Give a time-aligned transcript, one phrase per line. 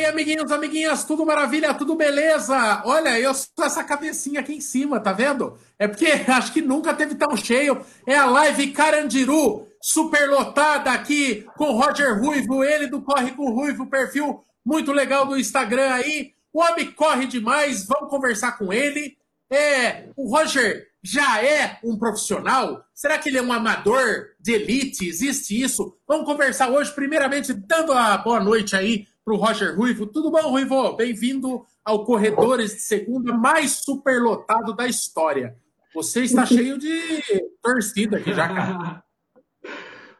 [0.00, 2.82] aí, amiguinhos, amiguinhas, tudo maravilha, tudo beleza?
[2.84, 5.58] Olha, eu sou essa cabecinha aqui em cima, tá vendo?
[5.78, 7.84] É porque acho que nunca teve tão cheio.
[8.06, 14.42] É a live Carandiru, superlotada aqui com Roger Ruivo, ele do Corre com Ruivo, perfil
[14.64, 16.32] muito legal do Instagram aí.
[16.52, 19.16] O homem corre demais, vamos conversar com ele.
[19.50, 22.84] É, o Roger já é um profissional?
[22.94, 25.08] Será que ele é um amador de elite?
[25.08, 25.96] Existe isso?
[26.06, 30.06] Vamos conversar hoje, primeiramente, dando a boa noite aí para o Roger Ruivo.
[30.06, 30.96] Tudo bom, Ruivo?
[30.96, 35.56] Bem-vindo ao Corredores de Segunda mais superlotado da história.
[35.94, 37.00] Você está cheio de
[37.62, 39.04] torcida aqui já, cara.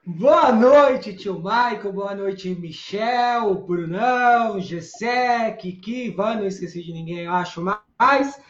[0.04, 1.92] Boa noite, tio Michael.
[1.92, 6.36] Boa noite, Michel, Brunão, Gessé, Kiki, Ivan.
[6.36, 7.62] Não esqueci de ninguém, eu acho
[7.98, 8.40] mais.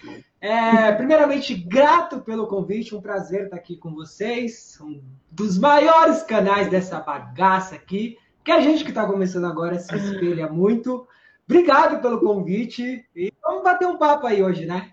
[0.41, 2.95] É, primeiramente, grato pelo convite.
[2.95, 4.79] Um prazer estar aqui com vocês.
[4.81, 8.17] Um dos maiores canais dessa bagaça aqui.
[8.45, 11.07] Que a gente que está começando agora se espelha muito.
[11.49, 13.05] Obrigado pelo convite.
[13.15, 14.93] E vamos bater um papo aí hoje, né?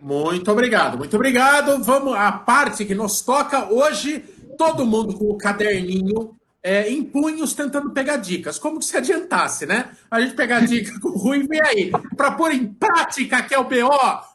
[0.00, 1.82] Muito obrigado, muito obrigado.
[1.82, 4.24] Vamos à parte que nos toca hoje
[4.56, 9.90] todo mundo com o caderninho é, em punhos tentando pegar dicas, como se adiantasse, né?
[10.10, 13.58] A gente pegar dica com o Rui, vem aí, para pôr em prática que é
[13.58, 13.88] o BO,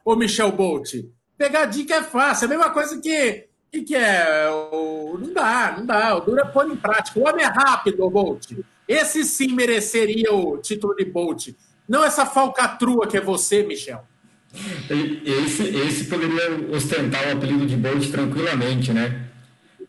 [0.06, 0.94] ô Michel Bolt.
[1.38, 3.50] Pegar dica é fácil, é a mesma coisa que.
[3.72, 4.50] Que, que é?
[4.50, 6.16] O, não dá, não dá.
[6.16, 7.20] O duro é pôr em prática.
[7.20, 8.52] O homem é rápido, Bolt.
[8.88, 11.50] Esse sim mereceria o título de Bolt.
[11.88, 14.04] Não essa falcatrua que é você, Michel.
[15.26, 19.28] Esse, esse poderia ostentar o apelido de Bolt tranquilamente, né?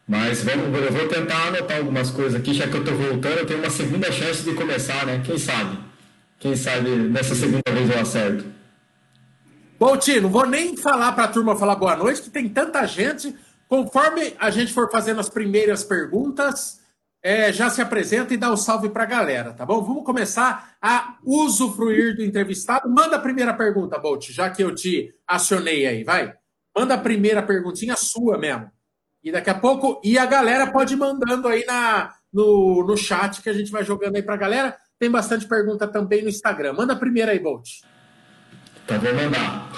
[0.06, 3.46] Mas vamos, eu vou tentar anotar algumas coisas aqui, já que eu estou voltando, eu
[3.46, 5.22] tenho uma segunda chance de começar, né?
[5.24, 5.78] Quem sabe?
[6.38, 8.44] Quem sabe nessa segunda vez eu acerto.
[9.78, 12.86] Bom, Tio, não vou nem falar para a turma falar boa noite, que tem tanta
[12.86, 13.34] gente.
[13.72, 16.78] Conforme a gente for fazendo as primeiras perguntas,
[17.22, 19.82] é, já se apresenta e dá o um salve para a galera, tá bom?
[19.82, 22.86] Vamos começar a usufruir do entrevistado.
[22.90, 26.34] Manda a primeira pergunta, Bolt, já que eu te acionei aí, vai.
[26.76, 28.70] Manda a primeira perguntinha sua mesmo.
[29.24, 33.40] E daqui a pouco, e a galera pode ir mandando aí na, no, no chat
[33.40, 34.76] que a gente vai jogando aí para a galera.
[34.98, 36.74] Tem bastante pergunta também no Instagram.
[36.74, 37.66] Manda a primeira aí, Bolt.
[38.86, 39.72] Tá, vou mandar.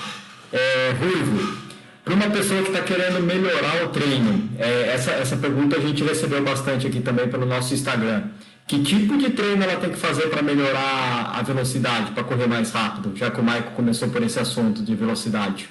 [0.53, 1.64] É, Ruivo,
[2.05, 6.05] para uma pessoa que está querendo melhorar o treino, é, essa, essa pergunta a gente
[6.05, 8.25] recebeu bastante aqui também pelo nosso Instagram.
[8.67, 12.71] Que tipo de treino ela tem que fazer para melhorar a velocidade, para correr mais
[12.71, 13.17] rápido?
[13.17, 15.69] Já que o Maico começou por esse assunto de velocidade.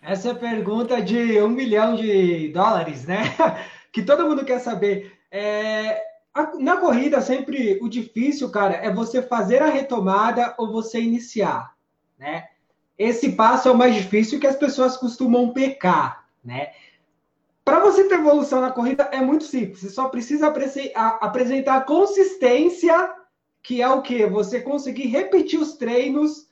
[0.00, 3.36] Essa é pergunta de um milhão de dólares, né?
[3.92, 5.12] que todo mundo quer saber.
[5.30, 6.00] É,
[6.58, 11.72] na corrida, sempre o difícil, cara, é você fazer a retomada ou você iniciar,
[12.18, 12.46] né?
[12.98, 16.72] Esse passo é o mais difícil que as pessoas costumam pecar, né?
[17.64, 19.80] Para você ter evolução na corrida é muito simples.
[19.80, 20.52] Você só precisa
[21.20, 23.14] apresentar consistência,
[23.62, 26.48] que é o que você conseguir repetir os treinos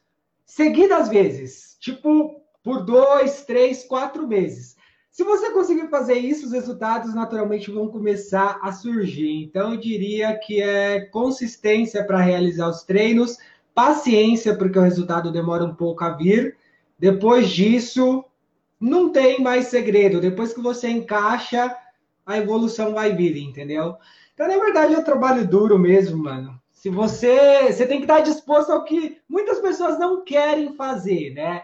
[0.46, 1.76] seguidas vezes.
[1.80, 4.76] Tipo, por dois, três, quatro meses.
[5.10, 9.42] Se você conseguir fazer isso, os resultados naturalmente vão começar a surgir.
[9.42, 13.36] Então, eu diria que é consistência para realizar os treinos,
[13.80, 16.54] paciência, porque o resultado demora um pouco a vir.
[16.98, 18.22] Depois disso,
[18.78, 20.20] não tem mais segredo.
[20.20, 21.74] Depois que você encaixa,
[22.26, 23.96] a evolução vai vir, entendeu?
[24.34, 26.60] Então, na verdade, é trabalho duro mesmo, mano.
[26.70, 31.62] Se você, você tem que estar disposto ao que muitas pessoas não querem fazer, né?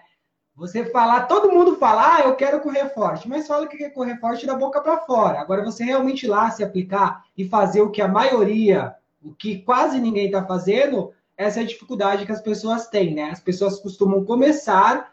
[0.54, 4.18] Você falar, todo mundo fala, ah, eu quero correr forte, mas fala que quer correr
[4.18, 5.38] forte da boca para fora.
[5.38, 10.00] Agora, você realmente lá se aplicar e fazer o que a maioria, o que quase
[10.00, 13.30] ninguém está fazendo, essa é a dificuldade que as pessoas têm, né?
[13.30, 15.12] As pessoas costumam começar,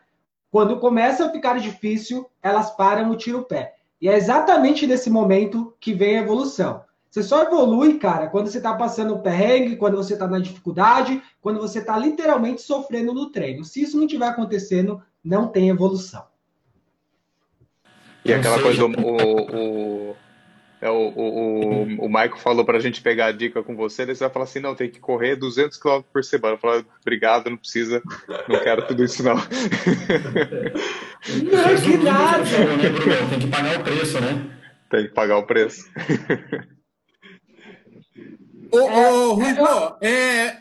[0.50, 3.76] quando começa a ficar difícil, elas param o tiro o pé.
[4.00, 6.84] E é exatamente nesse momento que vem a evolução.
[7.10, 11.22] Você só evolui, cara, quando você está passando o perrengue, quando você está na dificuldade,
[11.42, 13.64] quando você está literalmente sofrendo no treino.
[13.64, 16.26] Se isso não estiver acontecendo, não tem evolução.
[18.26, 20.16] E aquela coisa, o, o,
[20.84, 24.14] é, o, o, o Michael falou para a gente pegar a dica com você, daí
[24.14, 26.56] você vai falar assim, não, tem que correr 200 km por semana.
[26.56, 28.02] Eu falo, obrigado, não precisa,
[28.50, 29.36] não quero tudo isso não.
[29.36, 29.42] Não,
[31.82, 32.44] que nada!
[33.30, 34.60] Tem que pagar o preço, né?
[34.90, 35.90] Tem que pagar o preço.
[38.70, 40.58] Ô, ô Ruivo, é, é,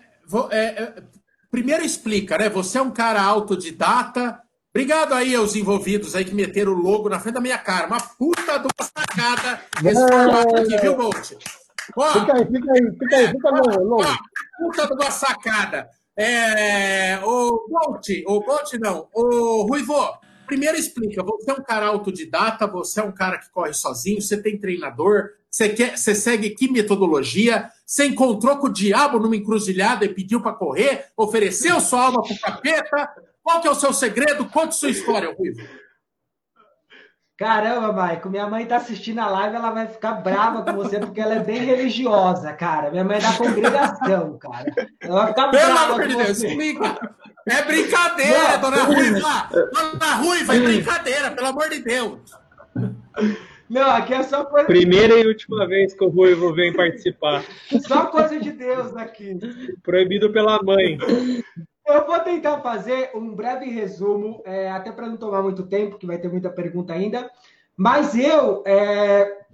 [0.52, 1.02] é,
[1.50, 2.48] primeiro explica, né?
[2.48, 4.38] Você é um cara autodidata.
[4.74, 7.86] Obrigado aí aos envolvidos aí que meteram o logo na frente da minha cara.
[7.86, 11.32] Uma puta de uma sacada esse formato aqui, viu, Bolt?
[11.94, 14.19] Ó, fica aí, fica aí, fica aí, fica no logo.
[14.58, 15.90] Puta de uma sacada.
[16.16, 19.94] É, o Bolt, o Bolt não, o Ruivo,
[20.46, 24.40] primeiro explica, você é um cara autodidata, você é um cara que corre sozinho, você
[24.40, 30.06] tem treinador, você, quer, você segue que metodologia, Você encontrou com o diabo numa encruzilhada
[30.06, 31.06] e pediu para correr?
[31.14, 33.31] Ofereceu sua alma para o capeta?
[33.42, 34.46] Qual que é o seu segredo?
[34.46, 35.60] Conte sua história, Ruivo.
[37.36, 41.20] Caramba, Maico, minha mãe tá assistindo a live, ela vai ficar brava com você porque
[41.20, 42.90] ela é bem religiosa, cara.
[42.90, 44.72] Minha mãe é da congregação, cara.
[45.00, 46.46] Ela vai ficar Pelo brava amor de com Deus, você.
[46.46, 47.16] explica.
[47.48, 49.48] É brincadeira, Não, dona Ruiva.
[49.72, 52.20] Dona Ruiva, é brincadeira, pelo amor de Deus.
[53.68, 57.42] Não, aqui é só coisa, Primeira e última vez que o Ruivo vem participar.
[57.88, 59.36] só coisa de Deus aqui.
[59.82, 60.96] Proibido pela mãe.
[61.87, 66.06] Eu vou tentar fazer um breve resumo, é, até para não tomar muito tempo, que
[66.06, 67.31] vai ter muita pergunta ainda.
[67.76, 69.46] Mas eu, é,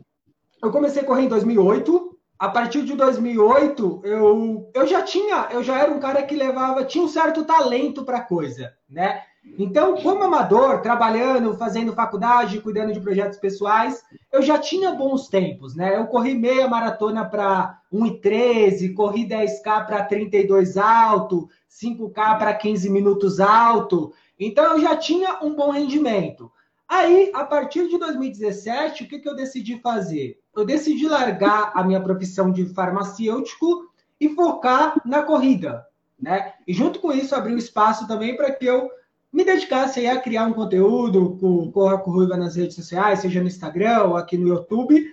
[0.62, 2.07] eu comecei a correr em 2008.
[2.38, 6.84] A partir de 2008, eu, eu já tinha, eu já era um cara que levava,
[6.84, 9.22] tinha um certo talento para coisa, né?
[9.58, 15.74] Então, como amador, trabalhando, fazendo faculdade, cuidando de projetos pessoais, eu já tinha bons tempos,
[15.74, 15.96] né?
[15.96, 23.40] Eu corri meia maratona para 1,13, corri 10K para 32 alto, 5K para 15 minutos
[23.40, 24.12] alto.
[24.38, 26.52] Então, eu já tinha um bom rendimento.
[26.88, 30.38] Aí, a partir de 2017, o que, que eu decidi fazer?
[30.60, 33.88] Eu decidi largar a minha profissão de farmacêutico
[34.20, 35.86] e focar na corrida,
[36.20, 36.52] né?
[36.66, 38.90] E junto com isso, abrir um espaço também para que eu
[39.32, 43.46] me dedicasse a criar um conteúdo com Corra com Ruiva nas redes sociais, seja no
[43.46, 45.04] Instagram ou aqui no YouTube.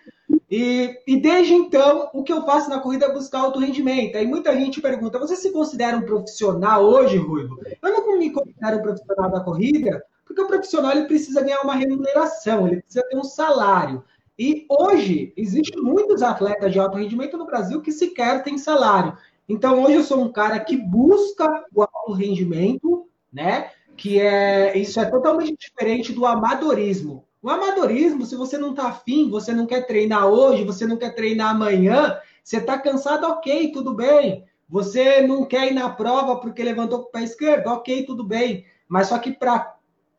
[0.50, 4.18] E, e desde então, o que eu faço na corrida é buscar alto rendimento.
[4.18, 7.60] Aí muita gente pergunta: você se considera um profissional hoje, Ruivo?
[7.84, 11.76] Eu não me considero um profissional da corrida, porque o profissional ele precisa ganhar uma
[11.76, 14.04] remuneração, ele precisa ter um salário.
[14.38, 19.18] E hoje, existem muitos atletas de alto rendimento no Brasil que sequer têm salário.
[19.48, 23.72] Então, hoje eu sou um cara que busca o alto rendimento, né?
[23.96, 27.24] Que é isso é totalmente diferente do amadorismo.
[27.42, 31.14] O amadorismo, se você não está afim, você não quer treinar hoje, você não quer
[31.14, 34.44] treinar amanhã, você está cansado, ok, tudo bem.
[34.68, 38.66] Você não quer ir na prova porque levantou com o pé esquerdo, ok, tudo bem.
[38.88, 39.76] Mas só que para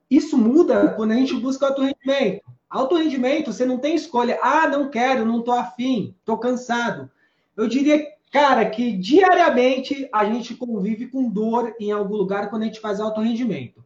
[0.09, 2.45] isso muda quando a gente busca alto rendimento.
[2.69, 4.39] Alto rendimento, você não tem escolha.
[4.43, 7.09] Ah, não quero, não estou afim, estou cansado.
[7.57, 12.67] Eu diria, cara, que diariamente a gente convive com dor em algum lugar quando a
[12.67, 13.85] gente faz alto rendimento.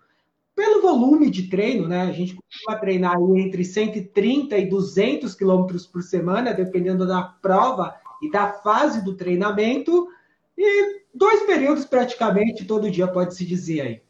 [0.55, 2.03] Pelo volume de treino, né?
[2.03, 8.31] A gente costuma treinar entre 130 e 200 quilômetros por semana, dependendo da prova e
[8.31, 10.09] da fase do treinamento.
[10.57, 14.03] E dois períodos praticamente todo dia, pode-se dizer aí.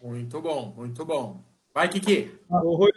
[0.00, 1.51] Muito bom, muito bom.
[1.74, 2.30] Vai, Kiki.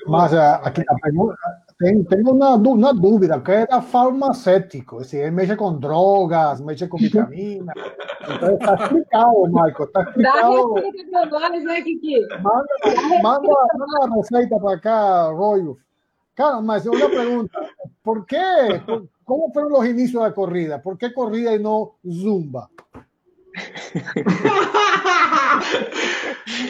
[0.07, 1.37] Mas eh, aqui na pergunta,
[1.79, 6.59] tem, tengo una, du- una dúvida, que era farmacéutico, es decir, él mexe con drogas,
[6.59, 7.73] mexe con vitaminas.
[8.27, 10.73] Entonces está explicado, Marco, está Dá explicado.
[10.75, 12.15] receita pra nós, né, Kiki?
[12.41, 15.77] Manda, manda, manda la receita para acá, Royo.
[16.33, 17.59] Claro, mas pregunta,
[18.03, 18.81] ¿por qué?
[18.85, 20.81] Por- ¿Cómo fueron los inicios de la corrida?
[20.81, 22.69] ¿Por qué corrida y no zumba?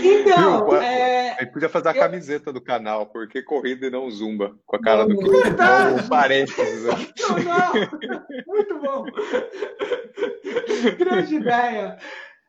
[0.03, 0.75] Então, Viu?
[0.81, 4.75] é, gente podia fazer a Eu- camiseta do canal, porque corrida e não zumba, com
[4.75, 6.01] a cara do Não, que verdade.
[6.03, 6.83] um parênteses.
[6.83, 6.93] né?
[7.19, 7.73] Não, não.
[8.47, 9.05] Muito bom.
[10.97, 11.97] Grande ideia.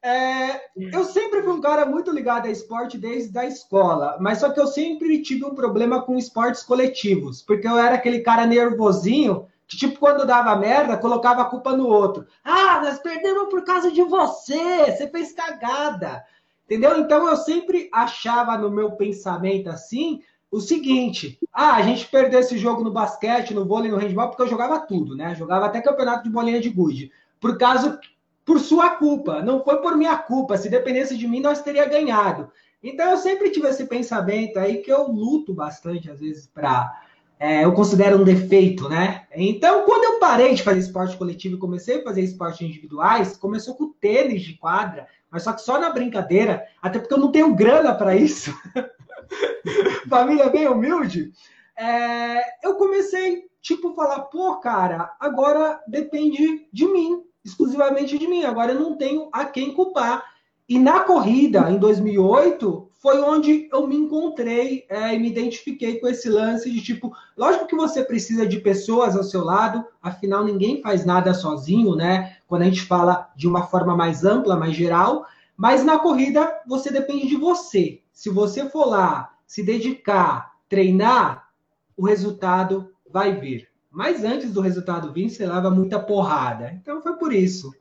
[0.02, 0.60] É,
[0.92, 4.60] eu sempre fui um cara muito ligado a esporte desde a escola, mas só que
[4.60, 9.76] eu sempre tive um problema com esportes coletivos, porque eu era aquele cara nervosinho que,
[9.76, 12.24] tipo, quando dava merda, colocava a culpa no outro.
[12.44, 16.22] Ah, nós perdemos por causa de você, você fez cagada.
[16.66, 16.98] Entendeu?
[16.98, 20.20] Então eu sempre achava no meu pensamento assim
[20.50, 24.42] o seguinte: ah, a gente perdeu esse jogo no basquete, no vôlei, no handball, porque
[24.42, 25.34] eu jogava tudo, né?
[25.34, 27.12] Jogava até campeonato de bolinha de gude.
[27.40, 28.00] Por causa,
[28.44, 30.56] por sua culpa, não foi por minha culpa.
[30.56, 32.50] Se dependesse de mim, nós teria ganhado.
[32.82, 37.05] Então eu sempre tive esse pensamento aí que eu luto bastante, às vezes, para.
[37.38, 39.26] Eu considero um defeito, né?
[39.34, 43.74] Então, quando eu parei de fazer esporte coletivo e comecei a fazer esportes individuais, começou
[43.74, 47.54] com tênis de quadra, mas só que só na brincadeira, até porque eu não tenho
[47.54, 48.54] grana para isso.
[50.08, 51.30] Família bem humilde.
[51.76, 58.44] É, eu comecei, tipo, falar, pô, cara, agora depende de mim, exclusivamente de mim.
[58.44, 60.24] Agora eu não tenho a quem culpar.
[60.66, 66.08] E na corrida, em 2008, foi onde eu me encontrei é, e me identifiquei com
[66.08, 70.82] esse lance de tipo, lógico que você precisa de pessoas ao seu lado, afinal ninguém
[70.82, 72.38] faz nada sozinho, né?
[72.48, 75.24] Quando a gente fala de uma forma mais ampla, mais geral,
[75.56, 78.00] mas na corrida você depende de você.
[78.12, 81.48] Se você for lá, se dedicar, treinar,
[81.96, 83.68] o resultado vai vir.
[83.88, 86.72] Mas antes do resultado vir, você leva muita porrada.
[86.72, 87.72] Então foi por isso.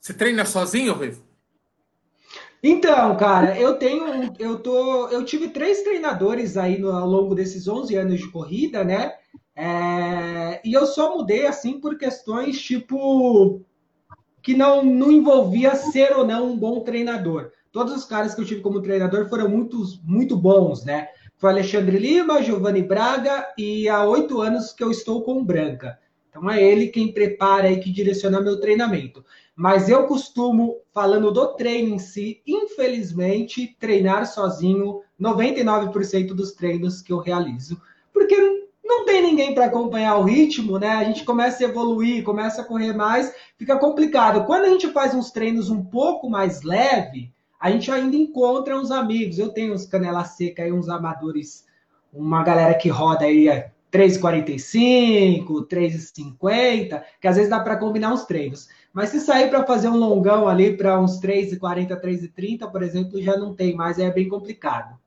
[0.00, 1.29] Você treina sozinho, Ruivo?
[2.62, 7.66] Então, cara, eu tenho, eu tô, eu tive três treinadores aí no- ao longo desses
[7.66, 9.14] 11 anos de corrida, né?
[9.56, 13.62] É, e eu só mudei assim por questões tipo
[14.42, 17.52] que não, não envolvia ser ou não um bom treinador.
[17.72, 21.08] Todos os caras que eu tive como treinador foram muito, muito bons, né?
[21.38, 25.98] Foi Alexandre Lima, Giovanni Braga e há oito anos que eu estou com Branca.
[26.28, 29.24] Então é ele quem prepara e que direciona meu treinamento.
[29.60, 37.12] Mas eu costumo, falando do treino em si, infelizmente, treinar sozinho 99% dos treinos que
[37.12, 37.78] eu realizo.
[38.10, 38.34] Porque
[38.82, 40.88] não tem ninguém para acompanhar o ritmo, né?
[40.88, 44.46] A gente começa a evoluir, começa a correr mais, fica complicado.
[44.46, 48.90] Quando a gente faz uns treinos um pouco mais leve, a gente ainda encontra uns
[48.90, 49.38] amigos.
[49.38, 51.66] Eu tenho uns canela seca uns amadores,
[52.10, 53.46] uma galera que roda aí
[53.92, 58.68] 3,45, 3,50, que às vezes dá para combinar uns treinos.
[58.92, 63.36] Mas se sair para fazer um longão ali para uns 3,40, 3,30, por exemplo, já
[63.36, 64.98] não tem mais, é bem complicado.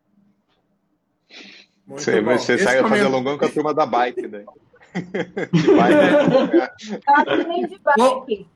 [1.86, 2.38] Muito você, bom.
[2.38, 4.46] você sai a fazer longão com a turma da bike, né?
[5.52, 5.96] de bike.
[5.96, 7.68] Né?
[7.68, 8.48] de bike.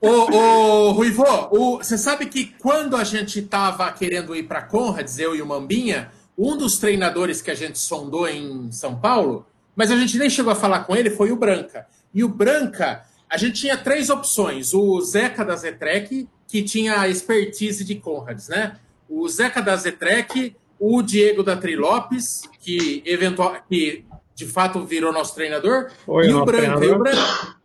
[0.00, 5.18] Ô, ô, Ruivô, o, você sabe que quando a gente estava querendo ir para Conrads,
[5.18, 9.90] eu e o Mambinha, um dos treinadores que a gente sondou em São Paulo, mas
[9.90, 11.86] a gente nem chegou a falar com ele, foi o Branca.
[12.12, 14.72] E o Branca, a gente tinha três opções.
[14.72, 18.76] O Zeca da Zetrek, que tinha a expertise de Conrads, né?
[19.08, 24.04] O Zeca da Zetrek, o Diego da Trilopes, que eventual, que
[24.34, 26.84] de fato virou nosso treinador, Foi e o Branca.
[26.84, 27.56] E o Branca,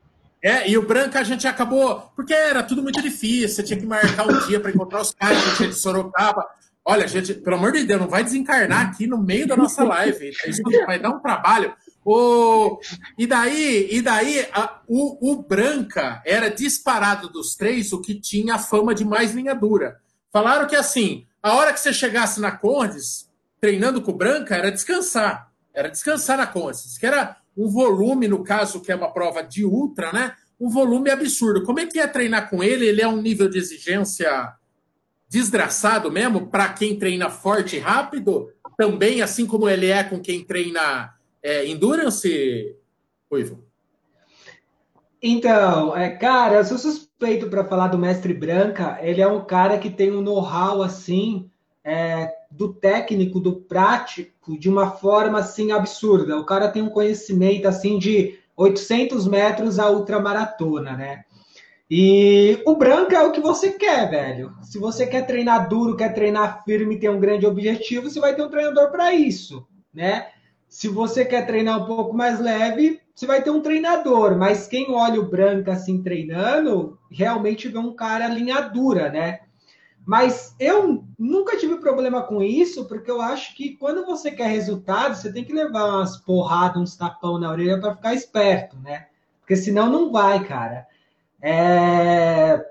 [0.42, 3.86] é, e o Branca a gente acabou, porque era tudo muito difícil, você tinha que
[3.86, 6.46] marcar um dia para encontrar os caras, a gente de Sorocaba.
[6.86, 10.32] Olha, gente, pelo amor de Deus, não vai desencarnar aqui no meio da nossa live.
[10.48, 11.74] Isso vai dar um trabalho.
[12.04, 12.80] O,
[13.18, 18.56] e daí, e daí a, o, o Branca era disparado dos três o que tinha
[18.56, 20.00] a fama de mais linha dura.
[20.32, 23.30] Falaram que assim, a hora que você chegasse na Condes,
[23.60, 25.52] treinando com o Branca, era descansar.
[25.74, 26.98] Era descansar na Condes.
[26.98, 30.34] Que era um volume, no caso, que é uma prova de ultra, né?
[30.60, 31.64] Um volume absurdo.
[31.64, 32.88] Como é que é treinar com ele?
[32.88, 34.54] Ele é um nível de exigência
[35.30, 38.52] desgraçado mesmo para quem treina forte e rápido?
[38.78, 41.14] Também, assim como ele é com quem treina
[41.44, 42.76] é, endurance,
[43.30, 43.64] Ruivo?
[45.22, 48.98] Então, é, cara, eu sou suspeito para falar do mestre Branca.
[49.02, 51.50] Ele é um cara que tem um know-how assim
[51.84, 56.38] é, do técnico, do prático, de uma forma assim absurda.
[56.38, 61.24] O cara tem um conhecimento assim de 800 metros a ultramaratona, né?
[61.92, 64.54] E o branco é o que você quer, velho.
[64.62, 68.44] Se você quer treinar duro, quer treinar firme, tem um grande objetivo, você vai ter
[68.44, 70.28] um treinador para isso, né?
[70.70, 74.92] Se você quer treinar um pouco mais leve, você vai ter um treinador, mas quem
[74.92, 79.42] olha o Branca assim treinando, realmente vê um cara linha dura, né?
[80.06, 85.16] Mas eu nunca tive problema com isso, porque eu acho que quando você quer resultado,
[85.16, 89.08] você tem que levar umas porradas, uns tapão na orelha para ficar esperto, né?
[89.42, 90.88] Porque senão não vai, cara.
[91.42, 92.64] É...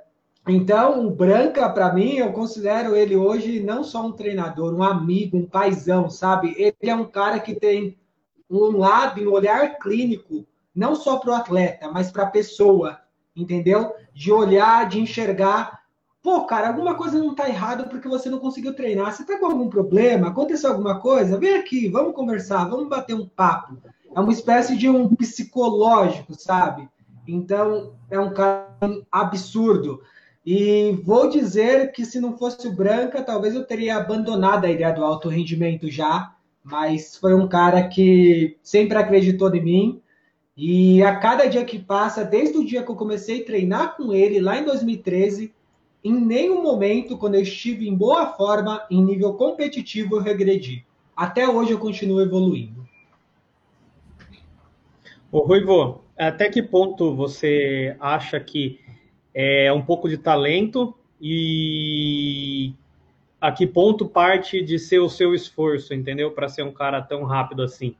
[0.48, 5.36] Então, o Branca, para mim, eu considero ele hoje não só um treinador, um amigo,
[5.36, 6.54] um paizão, sabe?
[6.56, 7.98] Ele é um cara que tem
[8.48, 12.98] um lado, um olhar clínico, não só para o atleta, mas para a pessoa,
[13.36, 13.92] entendeu?
[14.14, 15.82] De olhar, de enxergar.
[16.22, 19.12] Pô, cara, alguma coisa não está errada porque você não conseguiu treinar.
[19.12, 20.28] Você está com algum problema?
[20.28, 21.38] Aconteceu alguma coisa?
[21.38, 23.76] Vem aqui, vamos conversar, vamos bater um papo.
[24.14, 26.88] É uma espécie de um psicológico, sabe?
[27.26, 28.66] Então, é um cara
[29.12, 30.00] absurdo.
[30.50, 34.90] E vou dizer que se não fosse o Branca, talvez eu teria abandonado a ideia
[34.94, 40.02] do alto rendimento já, mas foi um cara que sempre acreditou em mim.
[40.56, 44.10] E a cada dia que passa, desde o dia que eu comecei a treinar com
[44.14, 45.52] ele, lá em 2013,
[46.02, 50.82] em nenhum momento, quando eu estive em boa forma, em nível competitivo, eu regredi.
[51.14, 52.88] Até hoje eu continuo evoluindo.
[55.30, 58.87] Ô Ruivo, até que ponto você acha que
[59.34, 62.72] é um pouco de talento e
[63.40, 66.30] a que ponto parte de ser o seu esforço, entendeu?
[66.30, 67.94] Para ser um cara tão rápido assim.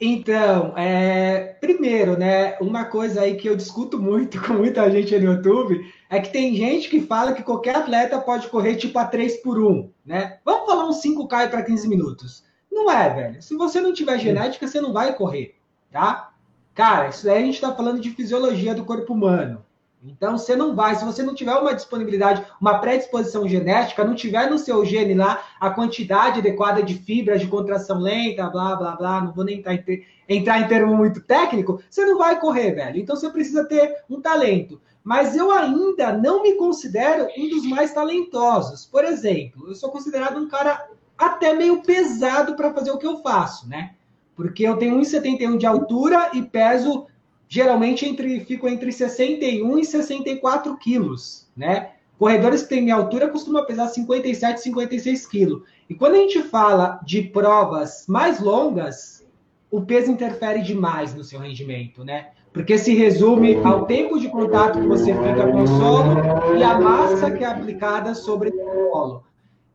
[0.00, 5.32] Então, é, primeiro, né, uma coisa aí que eu discuto muito com muita gente no
[5.32, 9.38] YouTube é que tem gente que fala que qualquer atleta pode correr tipo a 3
[9.38, 10.38] por 1, né?
[10.44, 12.44] Vamos falar um 5K para 15 minutos.
[12.70, 13.42] Não é, velho.
[13.42, 15.56] Se você não tiver genética, você não vai correr,
[15.90, 16.33] tá?
[16.74, 19.64] Cara, isso aí a gente está falando de fisiologia do corpo humano.
[20.06, 24.50] Então, você não vai, se você não tiver uma disponibilidade, uma predisposição genética, não tiver
[24.50, 29.20] no seu gene lá a quantidade adequada de fibras de contração lenta, blá, blá, blá,
[29.22, 33.00] não vou nem entrar em, entrar em termo muito técnico, você não vai correr, velho.
[33.00, 34.78] Então, você precisa ter um talento.
[35.02, 38.84] Mas eu ainda não me considero um dos mais talentosos.
[38.84, 43.18] Por exemplo, eu sou considerado um cara até meio pesado para fazer o que eu
[43.22, 43.94] faço, né?
[44.34, 47.06] Porque eu tenho 1,71 de altura e peso
[47.48, 51.90] geralmente entre fico entre 61 e 64 quilos, né?
[52.18, 55.62] Corredores que têm minha altura costumam pesar 57, 56 quilos.
[55.88, 59.24] E quando a gente fala de provas mais longas,
[59.70, 62.28] o peso interfere demais no seu rendimento, né?
[62.52, 66.78] Porque se resume ao tempo de contato que você fica com o solo e a
[66.78, 69.24] massa que é aplicada sobre o solo.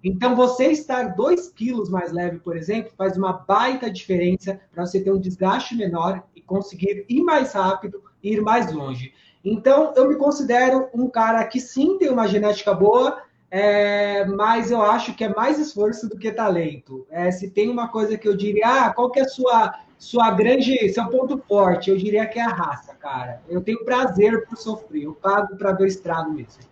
[0.04, 5.02] Então, você estar 2 quilos mais leve, por exemplo, faz uma baita diferença para você
[5.02, 9.14] ter um desgaste menor e conseguir ir mais rápido e ir mais longe.
[9.44, 14.82] Então, eu me considero um cara que sim tem uma genética boa, é, mas eu
[14.82, 17.06] acho que é mais esforço do que talento.
[17.10, 20.32] É, se tem uma coisa que eu diria, ah, qual que é a sua, sua
[20.32, 21.90] grande, seu ponto forte?
[21.90, 23.42] Eu diria que é a raça, cara.
[23.50, 26.69] Eu tenho prazer por sofrer, eu pago para ver o estrago mesmo.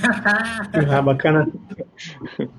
[0.90, 1.48] ah, bacana.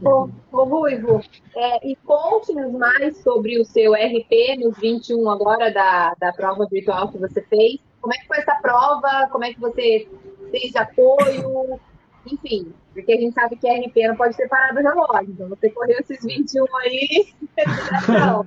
[0.03, 1.21] Ô, ô Ruivo,
[1.55, 7.09] é, e conte-nos mais sobre o seu RP nos 21 agora da, da prova virtual
[7.11, 7.79] que você fez.
[7.99, 9.27] Como é que foi essa prova?
[9.31, 10.07] Como é que você
[10.51, 11.79] fez de apoio?
[12.25, 15.31] Enfim, porque a gente sabe que RP não pode ser parado o relógio.
[15.31, 17.33] Então você correu esses 21 aí.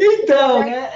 [0.00, 0.90] então, né?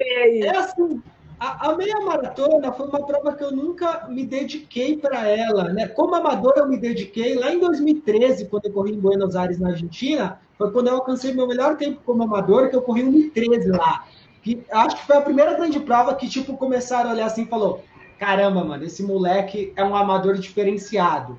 [0.00, 1.02] É, é assim,
[1.38, 5.86] a, a, meia maratona foi uma prova que eu nunca me dediquei para ela, né?
[5.86, 9.68] Como amador eu me dediquei lá em 2013, quando eu corri em Buenos Aires, na
[9.68, 14.06] Argentina, foi quando eu alcancei meu melhor tempo como amador, que eu corri 1,13 lá.
[14.42, 17.46] Que acho que foi a primeira grande prova que tipo começaram a olhar assim e
[17.46, 17.84] falou:
[18.18, 21.38] "Caramba, mano, esse moleque é um amador diferenciado".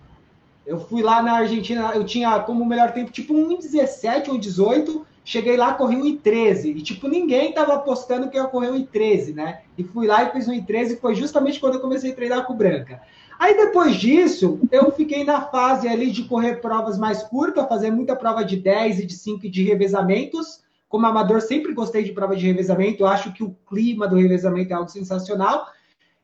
[0.65, 5.57] Eu fui lá na Argentina, eu tinha como melhor tempo tipo 1,17 ou 18 Cheguei
[5.57, 6.73] lá, corri 1,13.
[6.73, 9.59] E, tipo, ninguém tava apostando que eu ia correr 1,13, né?
[9.77, 11.01] E fui lá e fiz 1,13.
[11.01, 13.01] Foi justamente quando eu comecei a treinar com branca.
[13.37, 18.15] Aí, depois disso, eu fiquei na fase ali de correr provas mais curtas, fazer muita
[18.15, 20.63] prova de 10 e de 5 e de revezamentos.
[20.87, 23.03] Como amador, sempre gostei de prova de revezamento.
[23.03, 25.67] Eu acho que o clima do revezamento é algo sensacional.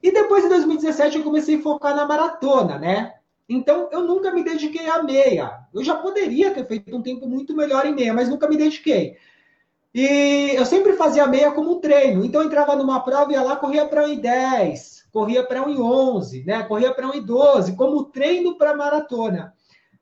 [0.01, 3.15] E depois, em 2017, eu comecei a focar na maratona, né?
[3.53, 5.59] Então, eu nunca me dediquei à meia.
[5.73, 9.15] Eu já poderia ter feito um tempo muito melhor em meia, mas nunca me dediquei.
[9.93, 12.25] E eu sempre fazia meia como um treino.
[12.25, 16.63] Então, eu entrava numa prova, ia lá, corria para 1,10, corria para 1,11, né?
[16.63, 19.53] corria para 1,12, como treino para maratona.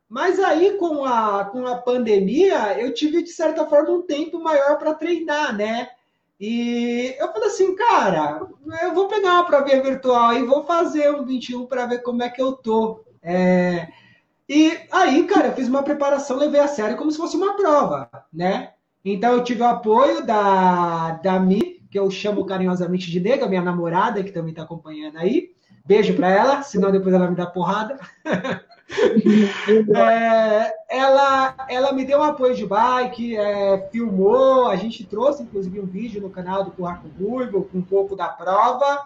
[0.08, 4.78] Mas aí, com a, com a pandemia, eu tive, de certa forma, um tempo maior
[4.78, 5.90] para treinar, né?
[6.40, 8.48] E eu falei assim, cara,
[8.82, 12.30] eu vou pegar uma prova virtual e vou fazer um 21 para ver como é
[12.30, 13.06] que eu tô.
[13.22, 13.88] É...
[14.48, 18.10] E aí, cara, eu fiz uma preparação, levei a sério como se fosse uma prova,
[18.34, 18.74] né?
[19.04, 23.62] Então eu tive o apoio da, da Mi, que eu chamo carinhosamente de nega, minha
[23.62, 25.52] namorada, que também está acompanhando aí.
[25.86, 27.98] Beijo para ela, senão depois ela me dá porrada.
[29.96, 35.80] é, ela, ela me deu um apoio de bike, é, filmou, a gente trouxe inclusive
[35.80, 39.02] um vídeo no canal do Curraco Ruivo com um pouco da prova.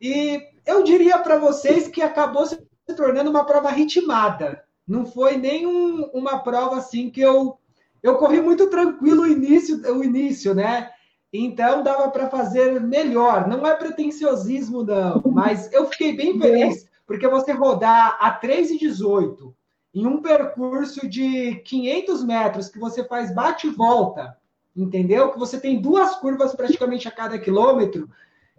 [0.00, 2.58] E eu diria para vocês que acabou se
[2.90, 4.64] se tornando uma prova ritmada.
[4.86, 7.56] Não foi nem um, uma prova assim que eu
[8.02, 10.90] eu corri muito tranquilo o início, o início, né?
[11.32, 13.46] Então dava para fazer melhor.
[13.46, 18.78] Não é pretensiosismo não, mas eu fiquei bem feliz porque você rodar a 3 e
[18.78, 19.54] 18
[19.92, 24.36] em um percurso de 500 metros que você faz bate e volta,
[24.76, 25.32] entendeu?
[25.32, 28.08] Que você tem duas curvas praticamente a cada quilômetro.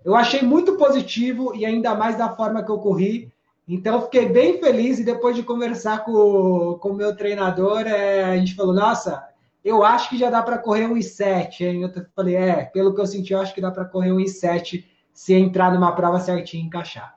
[0.03, 3.31] Eu achei muito positivo e ainda mais da forma que eu corri.
[3.71, 8.25] Então, eu fiquei bem feliz e depois de conversar com, com o meu treinador, é,
[8.25, 9.25] a gente falou: Nossa,
[9.63, 11.83] eu acho que já dá para correr um i7, hein?
[11.83, 14.83] Eu falei: É, pelo que eu senti, eu acho que dá para correr um i7
[15.13, 17.15] se entrar numa prova certinha e encaixar.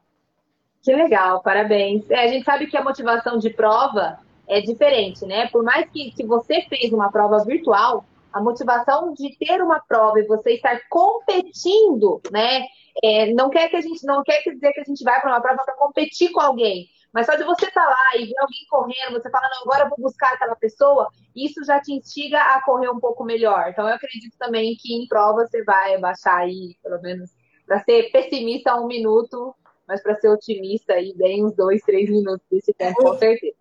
[0.80, 2.08] Que legal, parabéns.
[2.08, 5.48] É, a gente sabe que a motivação de prova é diferente, né?
[5.48, 10.20] Por mais que, que você fez uma prova virtual, a motivação de ter uma prova
[10.20, 12.62] e você estar competindo, né?
[13.02, 15.40] É, não quer que a gente não quer dizer que a gente vai para uma
[15.40, 18.66] prova para competir com alguém, mas só de você estar tá lá e ver alguém
[18.68, 22.62] correndo, você fala, não, agora eu vou buscar aquela pessoa, isso já te instiga a
[22.62, 23.68] correr um pouco melhor.
[23.68, 27.30] Então eu acredito também que em prova você vai baixar aí, pelo menos,
[27.66, 29.54] para ser pessimista um minuto,
[29.86, 33.54] mas para ser otimista aí, bem uns dois, três minutos desse tempo, com certeza.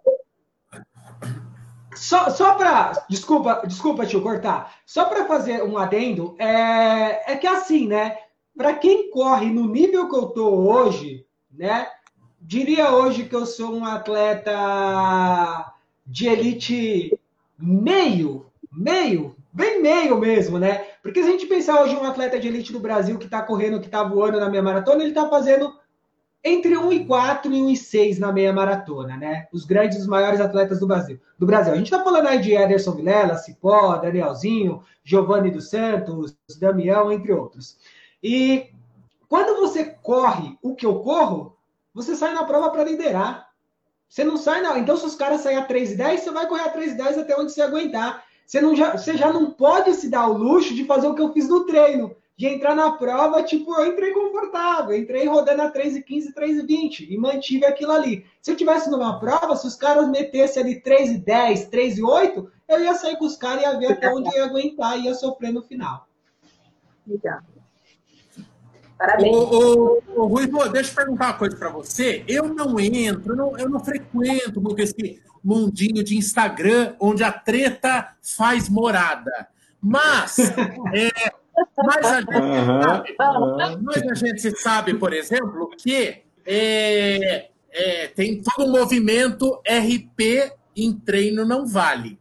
[1.96, 3.06] Só, só para.
[3.10, 4.74] Desculpa, desculpa, tio, cortar.
[4.86, 8.18] Só para fazer um adendo, é, é que assim, né?
[8.56, 11.88] Para quem corre no nível que eu tô hoje, né?
[12.40, 15.74] Diria hoje que eu sou um atleta
[16.06, 17.18] de elite
[17.58, 20.86] meio, meio, bem meio mesmo, né?
[21.02, 23.80] Porque se a gente pensar hoje um atleta de elite do Brasil que está correndo,
[23.80, 25.74] que está voando na minha maratona, ele está fazendo
[26.44, 29.48] entre 1 e 4 e 1 e 6 na meia maratona, né?
[29.54, 31.20] Os grandes, os maiores atletas do Brasil.
[31.40, 31.72] Do Brasil.
[31.72, 37.32] A gente está falando aí de Ederson Vilela, Cipó, Danielzinho, Giovanni dos Santos, Damião, entre
[37.32, 37.78] outros.
[38.24, 38.70] E
[39.28, 41.58] quando você corre o que eu corro,
[41.94, 43.50] você sai na prova para liderar.
[44.08, 44.78] Você não sai, não.
[44.78, 47.62] Então, se os caras saírem a 3,10, você vai correr a 3,10 até onde você
[47.62, 48.24] aguentar.
[48.46, 51.22] Você, não já, você já não pode se dar o luxo de fazer o que
[51.22, 55.72] eu fiz no treino de entrar na prova, tipo, eu entrei confortável, entrei rodando a
[55.72, 58.26] 3,15, 3,20 e mantive aquilo ali.
[58.42, 63.18] Se eu tivesse numa prova, se os caras metessem ali 3,10, 3,8, eu ia sair
[63.18, 65.62] com os caras e ia ver até onde eu ia aguentar e ia sofrer no
[65.62, 66.08] final.
[67.06, 67.40] Legal.
[69.04, 69.36] Parabéns.
[69.36, 72.24] Ô, ô, ô, Rui, deixa eu perguntar uma coisa para você.
[72.26, 77.30] Eu não entro, eu não, eu não frequento muito esse mundinho de Instagram onde a
[77.30, 79.50] treta faz morada.
[79.82, 80.40] Mas
[80.96, 81.34] é,
[81.78, 83.82] mas a gente, uhum, sabe, uhum.
[83.84, 90.94] mas a gente sabe, por exemplo, que é, é, tem todo um movimento RP em
[90.94, 92.18] treino não vale.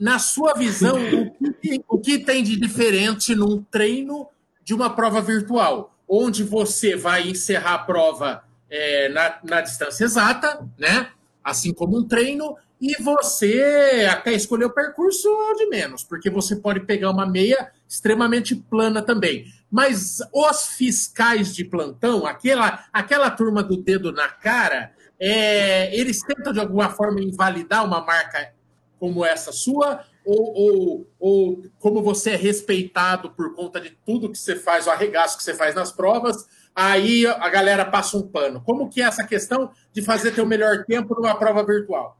[0.00, 0.96] Na sua visão,
[1.38, 4.26] o que, o que tem de diferente num treino
[4.64, 5.94] de uma prova virtual?
[6.08, 11.10] Onde você vai encerrar a prova é, na, na distância exata, né?
[11.42, 16.80] Assim como um treino, e você até escolher o percurso de menos, porque você pode
[16.80, 19.44] pegar uma meia extremamente plana também.
[19.70, 26.52] Mas os fiscais de plantão, aquela, aquela turma do dedo na cara, é, eles tentam
[26.52, 28.52] de alguma forma invalidar uma marca
[28.98, 34.38] como essa sua, ou, ou, ou como você é respeitado por conta de tudo que
[34.38, 38.62] você faz, o arregaço que você faz nas provas, aí a galera passa um pano.
[38.64, 42.18] Como que é essa questão de fazer teu melhor tempo numa prova virtual?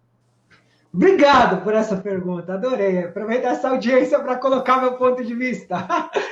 [0.92, 3.04] Obrigado por essa pergunta, adorei.
[3.04, 5.88] Aproveitar essa audiência para colocar meu ponto de vista.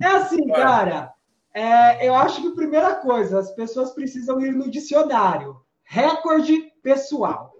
[0.00, 1.12] É assim, cara.
[1.52, 5.56] É, eu acho que primeira coisa, as pessoas precisam ir no dicionário.
[5.84, 7.52] Recorde pessoal.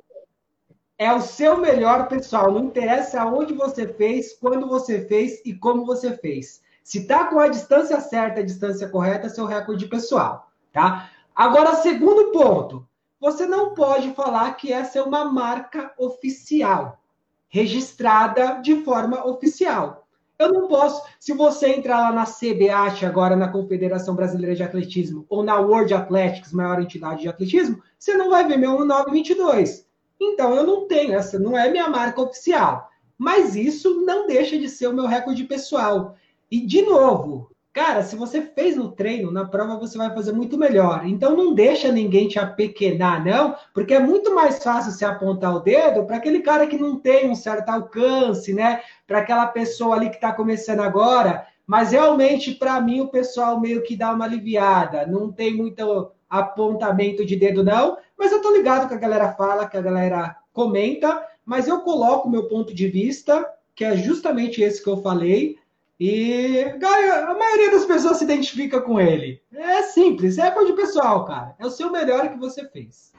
[0.98, 2.50] É o seu melhor pessoal.
[2.50, 6.62] Não interessa aonde você fez, quando você fez e como você fez.
[6.82, 11.10] Se está com a distância certa, a distância correta, seu recorde pessoal, tá?
[11.34, 12.86] Agora, segundo ponto
[13.20, 17.00] você não pode falar que essa é uma marca oficial,
[17.48, 20.06] registrada de forma oficial.
[20.38, 25.24] Eu não posso, se você entrar lá na CBAT, agora na Confederação Brasileira de Atletismo,
[25.30, 29.85] ou na World Athletics, maior entidade de atletismo, você não vai ver meu 922.
[30.20, 32.90] Então eu não tenho, essa não é minha marca oficial.
[33.18, 36.16] Mas isso não deixa de ser o meu recorde pessoal.
[36.50, 40.56] E, de novo, Cara, se você fez no treino, na prova você vai fazer muito
[40.56, 41.06] melhor.
[41.06, 45.60] Então não deixa ninguém te apequenar, não, porque é muito mais fácil se apontar o
[45.60, 48.80] dedo para aquele cara que não tem um certo alcance, né?
[49.06, 51.46] Para aquela pessoa ali que está começando agora.
[51.66, 55.06] Mas realmente, para mim, o pessoal meio que dá uma aliviada.
[55.06, 57.98] Não tem muito apontamento de dedo, não.
[58.18, 61.24] Mas eu tô ligado que a galera fala, que a galera comenta.
[61.44, 65.58] Mas eu coloco o meu ponto de vista, que é justamente esse que eu falei.
[65.98, 69.40] E a maioria das pessoas se identifica com ele.
[69.52, 71.54] É simples, é coisa de pessoal, cara.
[71.58, 73.12] É o seu melhor que você fez.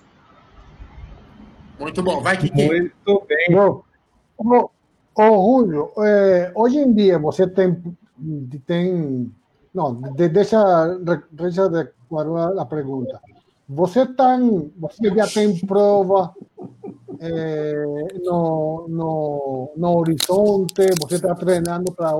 [1.79, 2.67] Muito bom, vai, Kiki.
[2.67, 3.47] Muito bem.
[3.51, 3.83] Bom,
[4.39, 4.69] ô,
[5.15, 7.81] ô Julio, é, hoje em dia você tem.
[8.65, 9.31] tem
[9.73, 10.97] não, de, deixa,
[11.31, 11.89] deixa de
[12.59, 13.19] a pergunta.
[13.69, 16.33] Você, tem, você já tem prova
[17.19, 17.73] é,
[18.23, 22.13] no, no, no horizonte, você está treinando para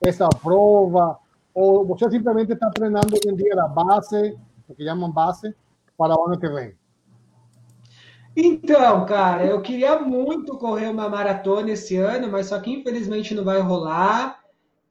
[0.00, 1.18] essa prova?
[1.54, 5.54] Ou você simplesmente está treinando em dia da base, o que chamam base,
[5.96, 6.74] para o ano que vem?
[8.36, 13.42] Então, cara, eu queria muito correr uma maratona esse ano, mas só que infelizmente não
[13.42, 14.38] vai rolar.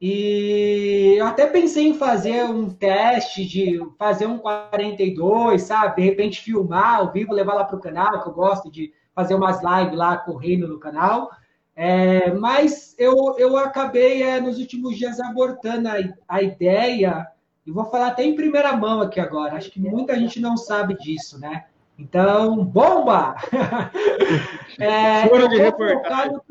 [0.02, 6.02] E eu até pensei em fazer um teste de fazer um 42, sabe?
[6.02, 9.36] De repente filmar ao vivo, levar lá para o canal, que eu gosto de fazer
[9.36, 11.32] umas lives lá correndo no canal.
[11.76, 15.96] É, mas eu, eu acabei é, nos últimos dias abortando a,
[16.28, 17.28] a ideia,
[17.66, 19.56] e vou falar até em primeira mão aqui agora.
[19.56, 21.66] Acho que muita gente não sabe disso, né?
[21.98, 23.36] Então, bomba!
[24.80, 26.34] é, Furo de reportagem.
[26.34, 26.42] No,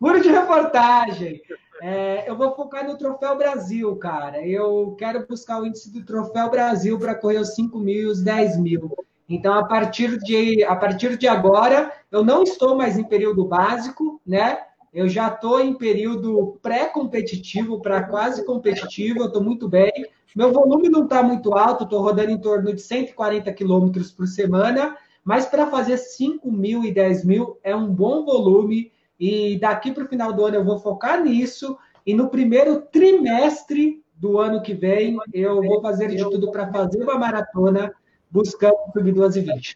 [0.00, 1.42] Furo de reportagem.
[1.82, 4.46] É, eu vou focar no Troféu Brasil, cara.
[4.46, 8.22] Eu quero buscar o índice do Troféu Brasil para correr os 5 mil e os
[8.22, 8.90] 10 mil.
[9.28, 14.20] Então, a partir de, a partir de agora, eu não estou mais em período básico,
[14.24, 14.58] né?
[14.94, 19.92] Eu já estou em período pré-competitivo para quase competitivo, eu estou muito bem.
[20.34, 24.96] Meu volume não está muito alto, estou rodando em torno de 140 quilômetros por semana,
[25.24, 28.92] mas para fazer 5 mil e 10 mil é um bom volume.
[29.18, 31.76] E daqui para o final do ano eu vou focar nisso.
[32.04, 37.02] E no primeiro trimestre do ano que vem, eu vou fazer de tudo para fazer
[37.02, 37.92] uma maratona
[38.30, 39.74] buscando subir 2,20.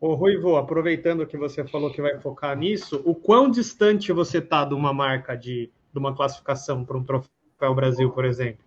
[0.00, 4.64] Ô, Ruivo, aproveitando que você falou que vai focar nisso, o quão distante você está
[4.64, 8.64] de uma marca de, de uma classificação para um troféu Brasil, por exemplo?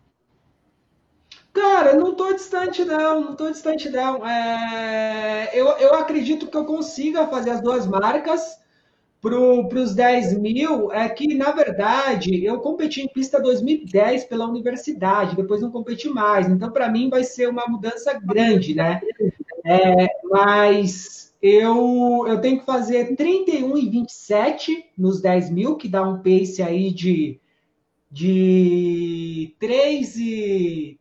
[1.53, 4.25] Cara, não estou distante não, não estou distante não.
[4.27, 8.60] É, eu, eu acredito que eu consiga fazer as duas marcas
[9.21, 10.91] para os 10 mil.
[10.91, 16.49] É que, na verdade, eu competi em pista 2010 pela universidade, depois não competi mais.
[16.49, 18.99] Então, para mim, vai ser uma mudança grande, né?
[19.63, 26.01] É, mas eu, eu tenho que fazer 31 e 27 nos 10 mil, que dá
[26.01, 27.39] um pace aí de,
[28.09, 30.99] de 3 e,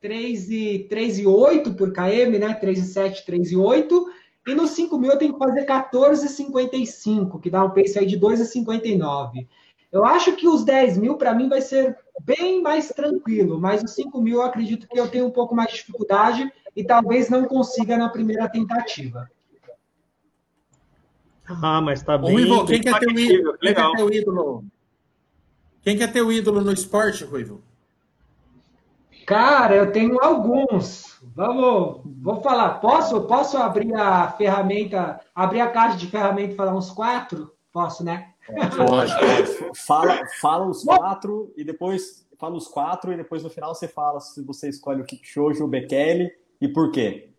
[0.00, 2.54] 3 e, 3 e 8 por km, né?
[2.54, 4.06] 3 e 7, 3 e 8.
[4.46, 8.18] E nos 5 mil eu tenho que fazer 14,55, que dá um pace aí de
[8.18, 9.46] 2,59.
[9.90, 13.92] Eu acho que os 10 mil, para mim, vai ser bem mais tranquilo, mas os
[13.92, 17.44] 5 mil eu acredito que eu tenho um pouco mais de dificuldade e talvez não
[17.46, 19.28] consiga na primeira tentativa.
[21.44, 22.34] Ah, mas tá bem.
[22.34, 23.58] Ô, Ivo, quem, quer ter o ídolo?
[23.58, 24.64] Quem quer ter o ídolo?
[25.82, 27.62] Quem quer ter o ídolo no esporte, Ruivo?
[29.26, 31.18] Cara, eu tenho alguns.
[31.34, 32.80] Vamos, vou falar.
[32.80, 37.52] Posso, posso abrir a ferramenta, abrir a caixa de ferramenta e falar uns quatro?
[37.72, 38.30] Posso, né?
[38.46, 39.70] Pode, pode.
[39.74, 44.20] Fala, fala os quatro e depois fala os quatro e depois no final você fala
[44.20, 47.30] se você escolhe o Kipchoge o Bekele e por quê.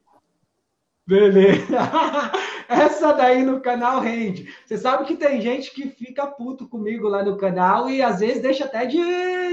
[1.08, 1.78] Beleza.
[2.68, 4.54] Essa daí no canal rende.
[4.66, 8.42] Você sabe que tem gente que fica puto comigo lá no canal e às vezes
[8.42, 9.00] deixa até de,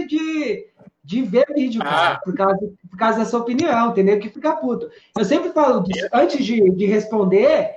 [0.06, 0.66] de,
[1.04, 2.20] de ver vídeo, cara, ah.
[2.24, 4.18] por, causa, por causa dessa opinião, entendeu?
[4.18, 4.90] Que fica puto.
[5.16, 7.72] Eu sempre falo, antes de, de responder,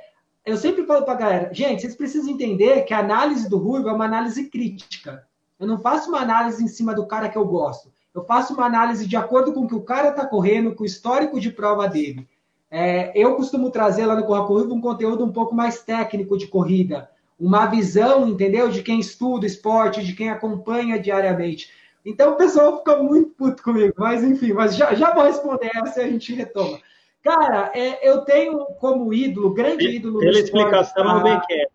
[0.45, 3.91] eu sempre falo pra galera, gente, vocês precisam entender que a análise do Ruivo é
[3.91, 5.27] uma análise crítica.
[5.59, 7.91] Eu não faço uma análise em cima do cara que eu gosto.
[8.15, 10.85] Eu faço uma análise de acordo com o que o cara tá correndo, com o
[10.85, 12.27] histórico de prova dele.
[12.71, 16.47] É, eu costumo trazer lá no Corra Corrida um conteúdo um pouco mais técnico de
[16.47, 17.09] corrida,
[17.39, 18.69] uma visão, entendeu?
[18.69, 21.69] De quem estuda esporte, de quem acompanha diariamente.
[22.07, 26.01] Então o pessoal fica muito puto comigo, mas enfim, mas já, já vou responder essa
[26.01, 26.79] e a gente retoma.
[27.21, 30.19] Cara, é, eu tenho como ídolo, grande ídolo.
[30.19, 31.67] Pela explicação do Becker.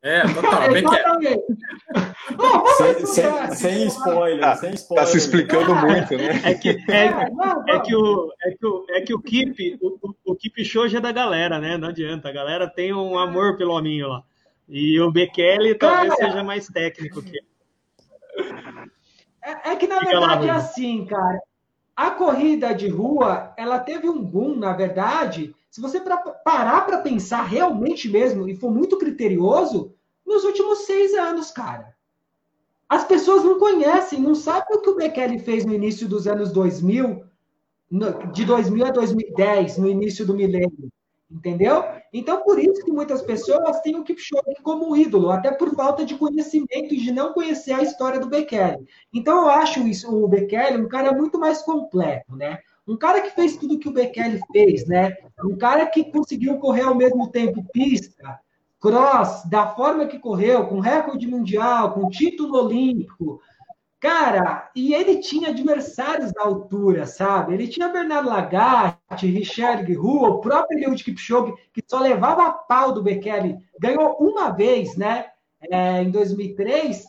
[0.00, 0.96] É, total, bem que
[2.76, 5.04] sem, sem, sem, spoiler, tá, sem spoiler.
[5.04, 6.40] Tá se explicando muito, né?
[6.44, 7.06] É que, é,
[7.68, 10.98] é que o, é que o, é que o Keep, o, o Keep Show já
[10.98, 11.76] é da galera, né?
[11.76, 14.22] Não adianta, a galera tem um amor pelo hominho lá.
[14.66, 17.38] E o Bekele talvez cara, seja mais técnico que
[19.48, 21.40] é, é que na Fica verdade lá, é assim, cara.
[21.96, 26.98] A corrida de rua, ela teve um boom, na verdade, se você pra, parar para
[26.98, 29.92] pensar realmente mesmo e for muito criterioso,
[30.24, 31.96] nos últimos seis anos, cara.
[32.88, 36.52] As pessoas não conhecem, não sabem o que o Bekele fez no início dos anos
[36.52, 37.24] 2000,
[38.32, 40.90] de 2000 a 2010, no início do milênio.
[41.30, 41.84] Entendeu?
[42.10, 46.14] Então, por isso que muitas pessoas têm o Kipchoge como ídolo, até por falta de
[46.14, 48.86] conhecimento e de não conhecer a história do Bekele.
[49.12, 52.60] Então, eu acho isso, o Bekele um cara muito mais completo, né?
[52.86, 55.14] Um cara que fez tudo que o Bekele fez, né?
[55.44, 58.40] Um cara que conseguiu correr ao mesmo tempo pista,
[58.80, 63.40] cross, da forma que correu, com recorde mundial, com título olímpico.
[64.00, 67.54] Cara, e ele tinha adversários da altura, sabe?
[67.54, 72.92] Ele tinha Bernardo Lagarde, Richard Guerrero, o próprio Eliud Kipchoge, que só levava a pau
[72.92, 73.58] do Bekele.
[73.80, 75.26] Ganhou uma vez, né?
[75.70, 77.08] É, em 2003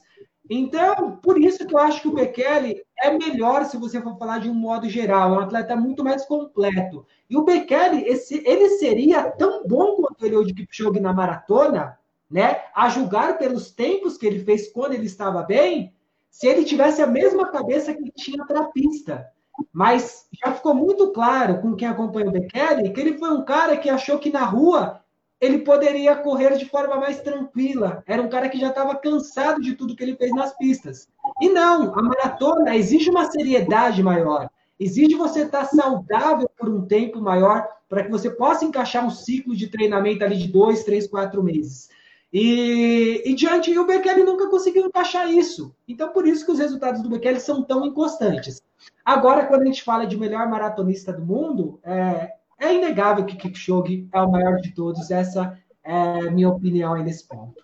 [0.49, 4.39] então, por isso que eu acho que o Bekele é melhor se você for falar
[4.39, 7.05] de um modo geral, é um atleta muito mais completo.
[7.29, 11.99] E o Bekele, esse, ele seria tão bom quanto ele de Kipchoge na maratona,
[12.29, 12.63] né?
[12.73, 15.93] A julgar pelos tempos que ele fez quando ele estava bem,
[16.29, 19.27] se ele tivesse a mesma cabeça que tinha para a pista.
[19.73, 23.77] Mas já ficou muito claro com quem acompanha o Bekele que ele foi um cara
[23.77, 25.01] que achou que na rua
[25.41, 28.03] ele poderia correr de forma mais tranquila.
[28.05, 31.07] Era um cara que já estava cansado de tudo que ele fez nas pistas.
[31.41, 34.49] E não, a maratona exige uma seriedade maior.
[34.77, 39.55] Exige você estar saudável por um tempo maior para que você possa encaixar um ciclo
[39.55, 41.89] de treinamento ali de dois, três, quatro meses.
[42.31, 45.75] E, e diante, o Bekele nunca conseguiu encaixar isso.
[45.87, 48.61] Então, por isso que os resultados do Bekele são tão inconstantes.
[49.03, 54.07] Agora, quando a gente fala de melhor maratonista do mundo, é, é inegável que Kipchoge
[54.13, 55.09] é o maior de todos.
[55.09, 57.63] Essa é a minha opinião aí nesse ponto.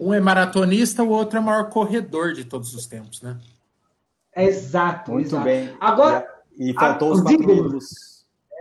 [0.00, 3.38] Um é maratonista, o outro é o maior corredor de todos os tempos, né?
[4.34, 5.12] Exato.
[5.12, 5.44] Muito exato.
[5.44, 5.76] bem.
[5.80, 6.26] Agora.
[6.56, 7.78] E faltou a, os quatro.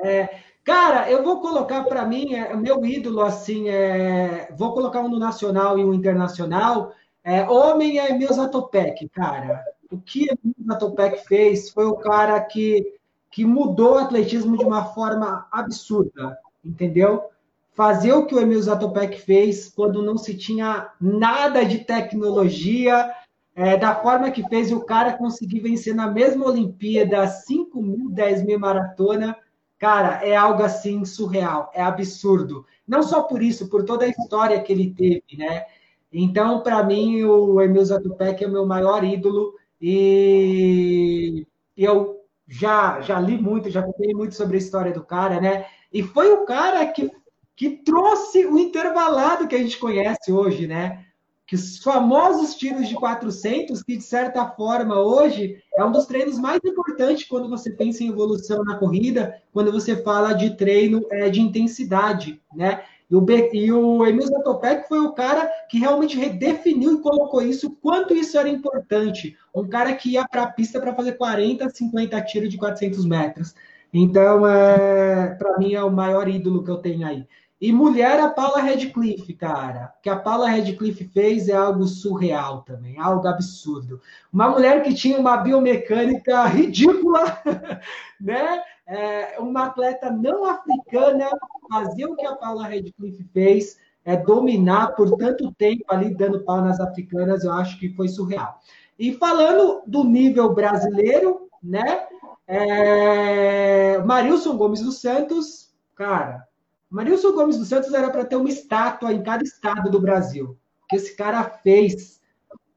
[0.04, 5.08] É, cara, eu vou colocar para mim, é, meu ídolo, assim, é, vou colocar um
[5.08, 6.92] no nacional e um internacional.
[7.24, 9.64] É, homem é Milza Topek, cara.
[9.90, 12.98] O que Milza Topek fez foi o cara que
[13.30, 17.26] que mudou o atletismo de uma forma absurda, entendeu?
[17.74, 23.14] Fazer o que o Emil Zatopek fez quando não se tinha nada de tecnologia,
[23.56, 28.44] é, da forma que fez o cara conseguir vencer na mesma Olimpíada 5 mil, 10
[28.44, 29.38] mil maratona,
[29.78, 32.66] cara, é algo assim surreal, é absurdo.
[32.88, 35.66] Não só por isso, por toda a história que ele teve, né?
[36.12, 43.20] Então, para mim, o Emil Zatopek é o meu maior ídolo e eu já, já
[43.20, 45.66] li muito, já contei muito sobre a história do cara, né?
[45.92, 47.12] E foi o cara que,
[47.56, 51.06] que trouxe o intervalado que a gente conhece hoje, né?
[51.48, 56.38] Que os famosos tiros de 400, que de certa forma hoje é um dos treinos
[56.38, 61.30] mais importantes quando você pensa em evolução na corrida, quando você fala de treino é,
[61.30, 62.84] de intensidade, né?
[63.10, 67.72] E o, e o Emil Zatopek foi o cara que realmente redefiniu e colocou isso,
[67.82, 69.38] quanto isso era importante.
[69.56, 73.56] Um cara que ia para a pista para fazer 40, 50 tiros de 400 metros.
[73.94, 77.26] Então, é, para mim, é o maior ídolo que eu tenho aí.
[77.60, 79.94] E mulher, a Paula Redcliffe, cara.
[79.98, 84.00] O que a Paula Redcliffe fez é algo surreal também, algo absurdo.
[84.32, 87.42] Uma mulher que tinha uma biomecânica ridícula,
[88.22, 88.62] né?
[88.86, 91.30] É, uma atleta não africana
[91.70, 96.62] fazer o que a Paula Redcliffe fez, é dominar por tanto tempo ali dando pau
[96.62, 98.62] nas africanas, eu acho que foi surreal.
[98.98, 102.06] E falando do nível brasileiro, né?
[102.48, 106.47] É, Marilson Gomes dos Santos, cara,
[106.90, 110.58] Marilson Gomes dos Santos era para ter uma estátua em cada estado do Brasil.
[110.90, 112.22] que esse cara fez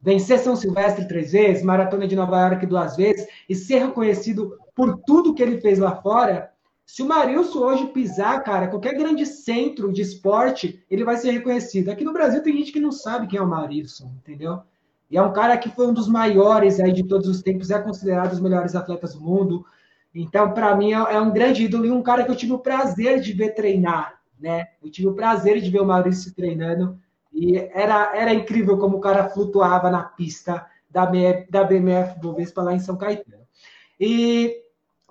[0.00, 4.98] vencer São Silvestre três vezes, Maratona de Nova York duas vezes, e ser reconhecido por
[5.06, 6.50] tudo que ele fez lá fora.
[6.86, 11.90] Se o Marilson hoje pisar, cara, qualquer grande centro de esporte, ele vai ser reconhecido.
[11.90, 14.60] Aqui no Brasil tem gente que não sabe quem é o Marilson, entendeu?
[15.08, 17.78] E é um cara que foi um dos maiores aí de todos os tempos, é
[17.78, 19.64] considerado dos melhores atletas do mundo.
[20.14, 22.58] Então, para mim, é, é um grande ídolo e um cara que eu tive o
[22.58, 24.68] prazer de ver treinar, né?
[24.82, 26.98] Eu tive o prazer de ver o Maurício treinando
[27.32, 31.08] e era, era incrível como o cara flutuava na pista da,
[31.48, 33.44] da BMF Bovespa lá em São Caetano.
[33.98, 34.62] E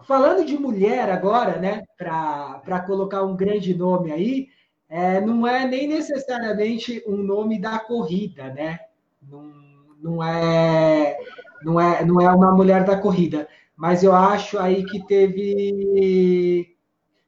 [0.03, 4.47] falando de mulher agora, né, para colocar um grande nome aí,
[4.89, 8.79] é, não é nem necessariamente um nome da corrida, né?
[9.21, 9.51] Não,
[10.01, 11.17] não, é,
[11.63, 13.47] não, é, não é uma mulher da corrida
[13.79, 16.75] mas eu acho aí que teve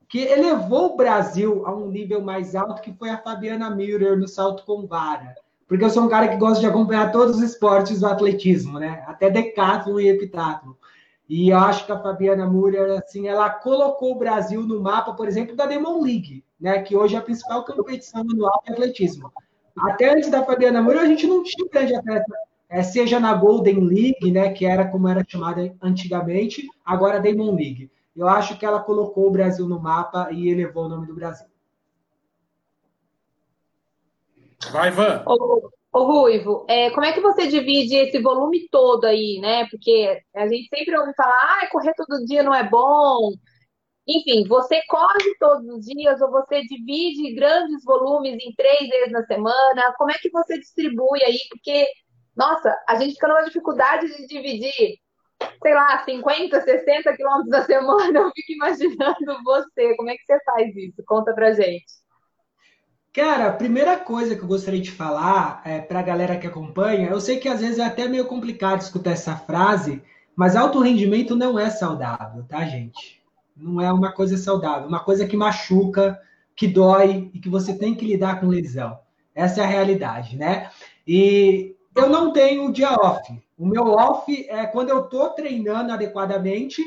[0.10, 4.28] que elevou o Brasil a um nível mais alto, que foi a Fabiana Müller no
[4.28, 5.34] salto com vara.
[5.66, 9.02] Porque eu sou um cara que gosta de acompanhar todos os esportes do atletismo, né?
[9.08, 10.78] Até decathlon e epitáculo.
[11.30, 15.30] E eu acho que a Fabiana Müller, assim, ela colocou o Brasil no mapa, por
[15.30, 16.82] exemplo, da Demon League, né?
[16.82, 19.32] Que hoje é a principal competição anual de atletismo.
[19.80, 22.26] Até antes da Fabiana Müller, a gente não tinha grande atleta
[22.72, 27.92] é, seja na Golden League, né, que era como era chamada antigamente, agora Diamond League.
[28.16, 31.48] Eu acho que ela colocou o Brasil no mapa e elevou o nome do Brasil.
[34.72, 35.22] Vai, Van.
[35.28, 39.68] Ô, ô Ruivo, é, como é que você divide esse volume todo aí, né?
[39.70, 43.34] Porque a gente sempre ouve falar, ah, correr todo dia não é bom.
[44.08, 49.26] Enfim, você corre todos os dias ou você divide grandes volumes em três vezes na
[49.26, 49.94] semana?
[49.98, 51.38] Como é que você distribui aí?
[51.50, 51.86] Porque
[52.36, 54.98] nossa, a gente fica numa dificuldade de dividir,
[55.62, 58.20] sei lá, 50, 60 quilômetros da semana.
[58.20, 59.96] Eu fico imaginando você.
[59.96, 61.04] Como é que você faz isso?
[61.06, 62.02] Conta pra gente.
[63.14, 67.10] Cara, a primeira coisa que eu gostaria de falar é, para a galera que acompanha,
[67.10, 70.02] eu sei que às vezes é até meio complicado escutar essa frase,
[70.34, 73.22] mas alto rendimento não é saudável, tá, gente?
[73.56, 76.18] Não é uma coisa saudável, uma coisa que machuca,
[76.56, 78.98] que dói e que você tem que lidar com lesão.
[79.36, 80.70] Essa é a realidade, né?
[81.06, 83.22] E eu não tenho dia off.
[83.58, 86.82] O meu off é quando eu estou treinando adequadamente,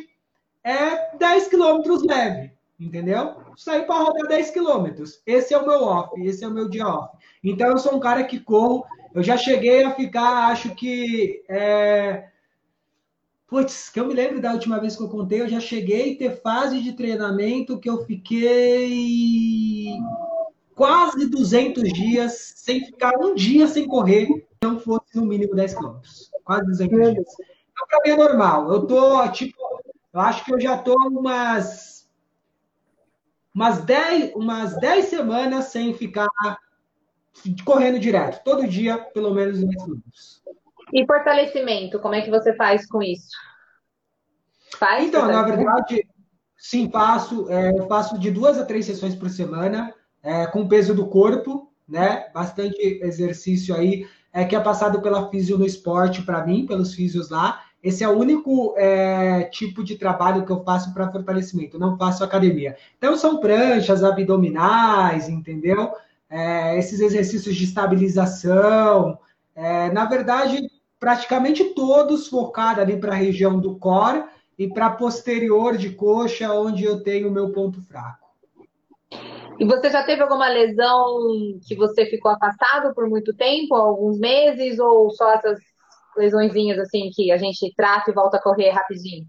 [0.62, 3.36] é 10 quilômetros leve, entendeu?
[3.56, 5.20] Sair para rodar 10 quilômetros.
[5.26, 7.16] Esse é o meu off, esse é o meu dia off.
[7.42, 8.84] Então eu sou um cara que corro.
[9.14, 11.44] Eu já cheguei a ficar, acho que.
[11.48, 12.28] É...
[13.92, 16.42] Que eu me lembro da última vez que eu contei, eu já cheguei a ter
[16.42, 19.92] fase de treinamento que eu fiquei
[20.74, 24.26] quase 200 dias sem ficar um dia sem correr
[24.64, 26.30] não fosse no mínimo 10 quilômetros.
[26.42, 27.26] Quase 200 dias.
[27.72, 28.72] Então, para mim é normal.
[28.72, 29.56] Eu tô, tipo,
[30.12, 32.08] eu acho que eu já tô umas,
[33.54, 36.28] umas 10, umas 10 semanas sem ficar
[37.64, 38.42] correndo direto.
[38.42, 40.42] Todo dia, pelo menos 10 quilômetros.
[40.92, 43.30] E fortalecimento, como é que você faz com isso?
[44.78, 46.06] Faz então, na verdade,
[46.56, 47.50] sim, faço.
[47.50, 51.72] É, eu faço de duas a três sessões por semana, é, com peso do corpo,
[51.88, 52.28] né?
[52.32, 57.30] Bastante exercício aí é, que é passado pela Físio no Esporte para mim, pelos físios
[57.30, 57.62] lá.
[57.80, 62.24] Esse é o único é, tipo de trabalho que eu faço para fortalecimento, não faço
[62.24, 62.76] academia.
[62.98, 65.92] Então, são pranchas abdominais, entendeu?
[66.28, 69.18] É, esses exercícios de estabilização.
[69.54, 70.68] É, na verdade,
[70.98, 74.24] praticamente todos focados ali para a região do core
[74.58, 78.23] e para posterior de coxa, onde eu tenho o meu ponto fraco.
[79.58, 81.18] E você já teve alguma lesão
[81.66, 85.58] que você ficou afastado por muito tempo, alguns meses, ou só essas
[86.16, 89.26] lesõezinhas assim que a gente trata e volta a correr rapidinho?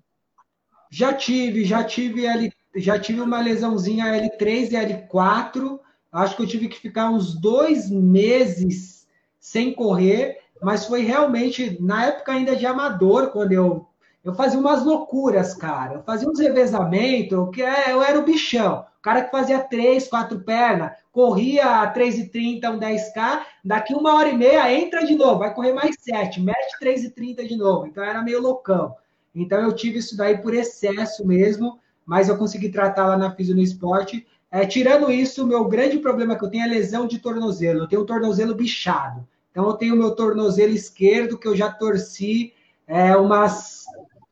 [0.89, 5.79] Já tive, já tive L, já tive uma lesãozinha L3 e L4.
[6.11, 9.07] Acho que eu tive que ficar uns dois meses
[9.39, 13.87] sem correr, mas foi realmente na época ainda de amador quando eu
[14.23, 15.93] eu fazia umas loucuras, cara.
[15.93, 18.83] Eu fazia uns revezamentos, que é, eu era o bichão.
[19.05, 24.35] Cara que fazia três, quatro pernas, corria a 3,30, um 10K, daqui uma hora e
[24.35, 27.85] meia entra de novo, vai correr mais sete, mete 3,30 de novo.
[27.85, 28.95] Então era meio loucão.
[29.35, 33.53] Então eu tive isso daí por excesso mesmo, mas eu consegui tratar lá na Fisio
[33.53, 34.25] no Esporte.
[34.49, 37.81] É, tirando isso, o meu grande problema que eu tenho é lesão de tornozelo.
[37.81, 39.23] Eu tenho o tornozelo bichado.
[39.51, 42.53] Então eu tenho o meu tornozelo esquerdo que eu já torci
[42.87, 43.85] é, umas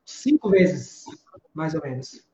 [0.03, 1.05] cinco vezes,
[1.53, 2.32] mais ou menos.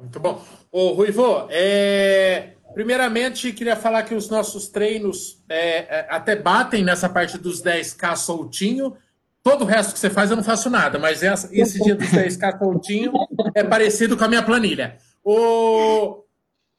[0.00, 0.42] Muito bom.
[0.72, 2.54] Ô, Ruivo, é...
[2.74, 8.16] primeiramente queria falar que os nossos treinos é, é até batem nessa parte dos 10K
[8.16, 8.96] soltinho.
[9.42, 12.08] Todo o resto que você faz eu não faço nada, mas essa, esse dia dos
[12.08, 13.12] 10K soltinho
[13.54, 14.98] é parecido com a minha planilha.
[15.24, 16.24] Ô,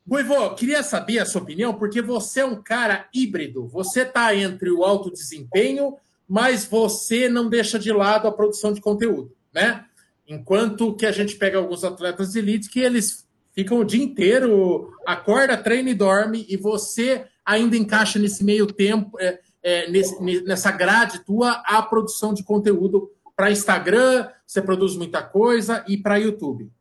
[0.08, 3.68] Ruivo, queria saber a sua opinião, porque você é um cara híbrido.
[3.68, 5.98] Você está entre o alto desempenho
[6.32, 9.84] mas você não deixa de lado a produção de conteúdo, né?
[10.28, 14.92] Enquanto que a gente pega alguns atletas de elite que eles ficam o dia inteiro,
[15.06, 20.72] acorda, treina e dorme, e você ainda encaixa nesse meio tempo, é, é, nesse, nessa
[20.72, 26.72] grade tua, a produção de conteúdo para Instagram, você produz muita coisa, e para YouTube.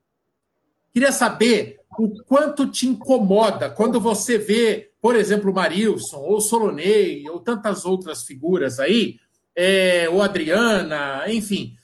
[0.93, 7.29] Queria saber o quanto te incomoda quando você vê, por exemplo, o Marilson, ou Solonei,
[7.29, 9.19] ou tantas outras figuras aí,
[9.55, 11.75] é, ou Adriana, enfim.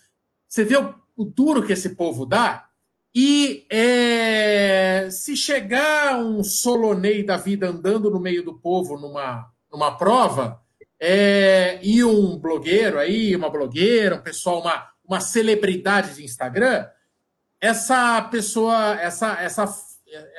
[0.49, 2.69] Você vê o, o, duro que esse povo dá.
[3.15, 9.97] E é, se chegar um Solonei da vida andando no meio do povo numa, numa
[9.97, 10.61] prova,
[11.01, 16.87] é, e um blogueiro aí, uma blogueira, um pessoal, uma, uma celebridade de Instagram,
[17.61, 19.65] essa pessoa, essa, essa,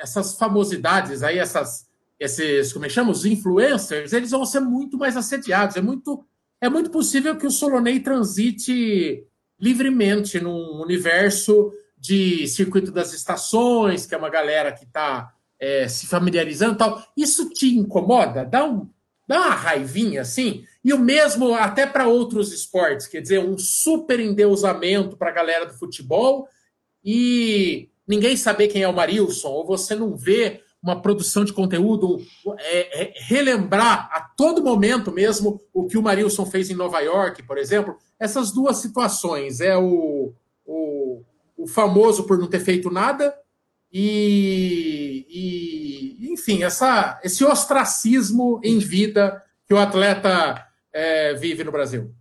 [0.00, 3.10] essas famosidades aí, essas, esses, como é que chama?
[3.10, 5.76] Os influencers, eles vão ser muito mais assediados.
[5.76, 6.24] É muito
[6.60, 9.24] é muito possível que o Solonei transite
[9.60, 16.06] livremente num universo de circuito das estações, que é uma galera que está é, se
[16.06, 17.02] familiarizando tal.
[17.16, 18.44] Isso te incomoda?
[18.44, 18.88] Dá, um,
[19.26, 20.64] dá uma raivinha assim?
[20.84, 25.66] E o mesmo até para outros esportes, quer dizer, um super endeusamento para a galera
[25.66, 26.48] do futebol
[27.04, 32.20] e ninguém saber quem é o Marilson, ou você não vê uma produção de conteúdo,
[32.58, 37.42] é, é, relembrar a todo momento mesmo o que o Marilson fez em Nova York,
[37.42, 37.96] por exemplo.
[38.18, 39.60] Essas duas situações.
[39.60, 40.32] É o,
[40.64, 41.22] o,
[41.56, 43.34] o famoso por não ter feito nada
[43.92, 52.14] e, e enfim, essa, esse ostracismo em vida que o atleta é, vive no Brasil.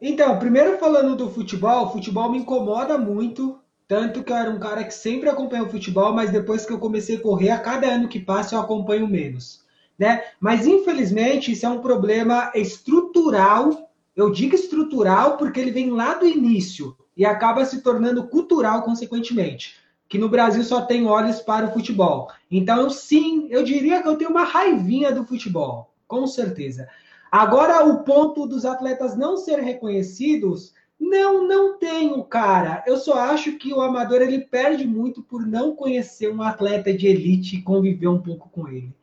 [0.00, 4.58] Então, primeiro falando do futebol, o futebol me incomoda muito tanto que eu era um
[4.58, 8.08] cara que sempre acompanhou futebol, mas depois que eu comecei a correr, a cada ano
[8.08, 9.64] que passa eu acompanho menos.
[9.98, 10.24] Né?
[10.40, 13.90] Mas infelizmente isso é um problema estrutural.
[14.14, 19.76] Eu digo estrutural porque ele vem lá do início e acaba se tornando cultural consequentemente.
[20.08, 22.28] Que no Brasil só tem olhos para o futebol.
[22.50, 26.88] Então, sim, eu diria que eu tenho uma raivinha do futebol, com certeza.
[27.30, 32.82] Agora, o ponto dos atletas não ser reconhecidos não, não tenho, cara.
[32.86, 37.06] Eu só acho que o amador ele perde muito por não conhecer um atleta de
[37.06, 38.94] elite e conviver um pouco com ele.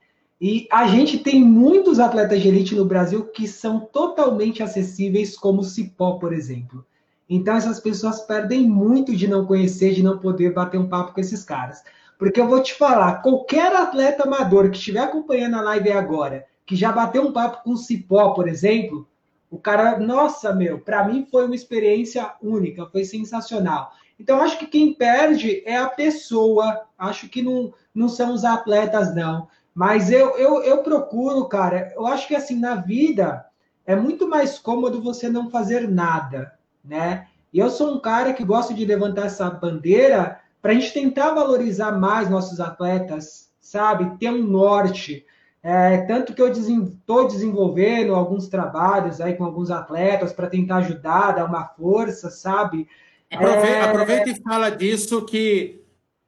[0.41, 5.61] E a gente tem muitos atletas de elite no Brasil que são totalmente acessíveis, como
[5.61, 6.85] o Cipó, por exemplo.
[7.29, 11.21] Então essas pessoas perdem muito de não conhecer, de não poder bater um papo com
[11.21, 11.81] esses caras.
[12.17, 16.75] Porque eu vou te falar, qualquer atleta amador que estiver acompanhando a live agora, que
[16.75, 19.07] já bateu um papo com o Cipó, por exemplo,
[19.53, 23.91] o cara, nossa, meu, para mim foi uma experiência única, foi sensacional.
[24.19, 29.13] Então, acho que quem perde é a pessoa, acho que não, não são os atletas,
[29.13, 29.47] não.
[29.71, 33.45] Mas eu, eu, eu procuro, cara, eu acho que assim, na vida
[33.85, 37.27] é muito mais cômodo você não fazer nada, né?
[37.53, 41.31] E eu sou um cara que gosta de levantar essa bandeira para a gente tentar
[41.31, 44.17] valorizar mais nossos atletas, sabe?
[44.17, 45.27] Ter um norte.
[45.65, 51.31] É, tanto que eu estou desenvolvendo alguns trabalhos aí com alguns atletas para tentar ajudar,
[51.31, 52.85] dar uma força, sabe?
[53.31, 53.81] Aproveita, é...
[53.81, 55.81] aproveita e fala disso que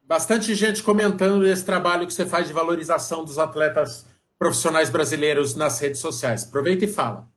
[0.07, 4.05] bastante gente comentando esse trabalho que você faz de valorização dos atletas
[4.39, 6.45] profissionais brasileiros nas redes sociais.
[6.47, 7.27] Aproveita e fala.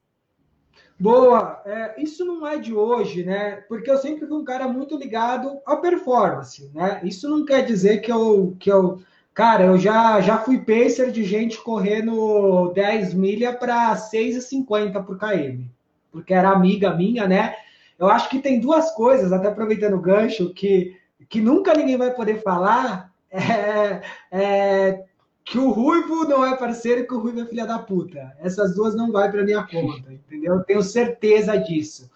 [1.01, 3.57] Boa, é, isso não é de hoje, né?
[3.69, 7.01] Porque eu sempre fui um cara muito ligado à performance, né?
[7.05, 9.01] Isso não quer dizer que eu, que eu
[9.39, 15.63] Cara, eu já, já fui pacer de gente correndo 10 milha para 6,50 por km,
[16.11, 17.55] porque era amiga minha, né?
[17.97, 20.97] Eu acho que tem duas coisas, até aproveitando o gancho, que,
[21.29, 25.05] que nunca ninguém vai poder falar, é, é
[25.45, 28.37] que o Ruivo não é parceiro e que o Ruivo é filha da puta.
[28.41, 30.57] Essas duas não vai para minha conta, entendeu?
[30.57, 32.11] Eu tenho certeza disso.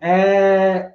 [0.00, 0.92] É,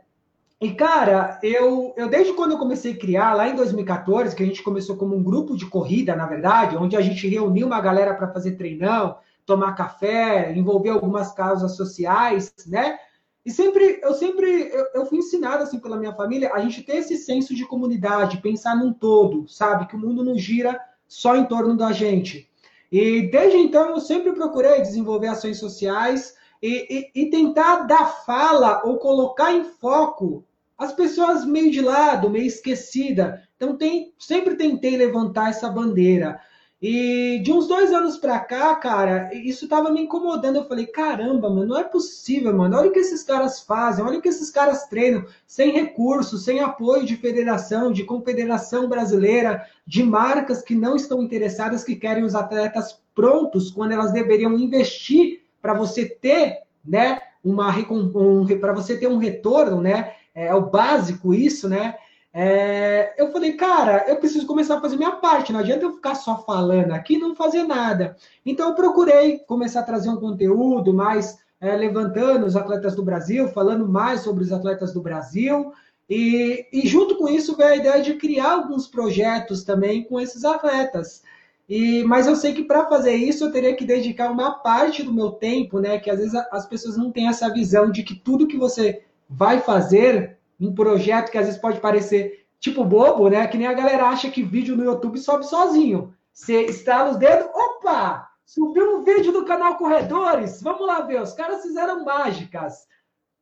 [0.65, 4.45] e, cara, eu, eu desde quando eu comecei a criar, lá em 2014, que a
[4.45, 8.15] gente começou como um grupo de corrida, na verdade, onde a gente reuniu uma galera
[8.15, 12.97] para fazer treinão, tomar café, envolver algumas causas sociais, né?
[13.45, 16.97] E sempre, eu sempre, eu, eu, fui ensinado assim pela minha família, a gente ter
[16.97, 19.85] esse senso de comunidade, pensar num todo, sabe?
[19.85, 22.49] Que o mundo não gira só em torno da gente.
[22.91, 28.81] E desde então eu sempre procurei desenvolver ações sociais, e, e, e tentar dar fala
[28.83, 30.43] ou colocar em foco
[30.77, 33.41] as pessoas meio de lado, meio esquecida.
[33.55, 36.39] Então tem, sempre tentei levantar essa bandeira.
[36.81, 40.57] E de uns dois anos para cá, cara, isso tava me incomodando.
[40.57, 42.77] Eu falei, caramba, mano, não é possível, mano.
[42.77, 46.59] Olha o que esses caras fazem, olha o que esses caras treinam, sem recursos, sem
[46.59, 52.35] apoio de federação, de confederação brasileira, de marcas que não estão interessadas, que querem os
[52.35, 59.07] atletas prontos, quando elas deveriam investir para você ter, né, uma um, para você ter
[59.07, 61.95] um retorno, né, é, é o básico isso, né?
[62.37, 65.53] É, eu falei, cara, eu preciso começar a fazer minha parte.
[65.53, 68.17] Não adianta eu ficar só falando aqui e não fazer nada.
[68.45, 73.47] Então eu procurei começar a trazer um conteúdo mais é, levantando os atletas do Brasil,
[73.47, 75.71] falando mais sobre os atletas do Brasil.
[76.09, 80.43] E, e junto com isso veio a ideia de criar alguns projetos também com esses
[80.43, 81.23] atletas.
[81.69, 85.13] E, mas eu sei que para fazer isso eu teria que dedicar uma parte do
[85.13, 85.99] meu tempo, né?
[85.99, 89.59] Que às vezes as pessoas não têm essa visão de que tudo que você vai
[89.59, 93.47] fazer, um projeto que às vezes pode parecer tipo bobo, né?
[93.47, 96.13] Que nem a galera acha que vídeo no YouTube sobe sozinho.
[96.33, 98.29] Você estala os dedos, opa!
[98.45, 100.61] Subiu um vídeo do canal Corredores.
[100.61, 102.87] Vamos lá ver, os caras fizeram mágicas.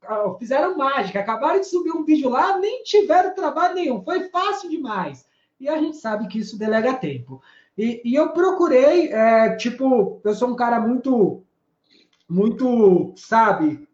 [0.06, 4.70] Ah, fizeram mágica, acabaram de subir um vídeo lá, nem tiveram trabalho nenhum, foi fácil
[4.70, 5.26] demais.
[5.60, 7.42] E a gente sabe que isso delega tempo.
[7.78, 11.44] E, e eu procurei, é, tipo, eu sou um cara muito,
[12.30, 13.88] muito, sabe,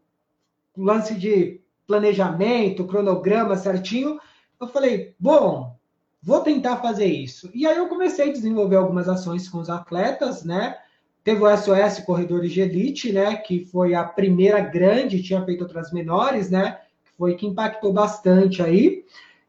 [0.75, 1.58] lance de
[1.89, 4.19] planejamento, cronograma certinho.
[4.61, 5.75] Eu falei, bom,
[6.21, 7.49] vou tentar fazer isso.
[7.51, 10.77] E aí eu comecei a desenvolver algumas ações com os atletas, né?
[11.23, 13.35] Teve o SOS Corredores de Elite, né?
[13.37, 16.77] Que foi a primeira grande, tinha feito outras menores, né?
[17.17, 19.03] Foi que impactou bastante aí.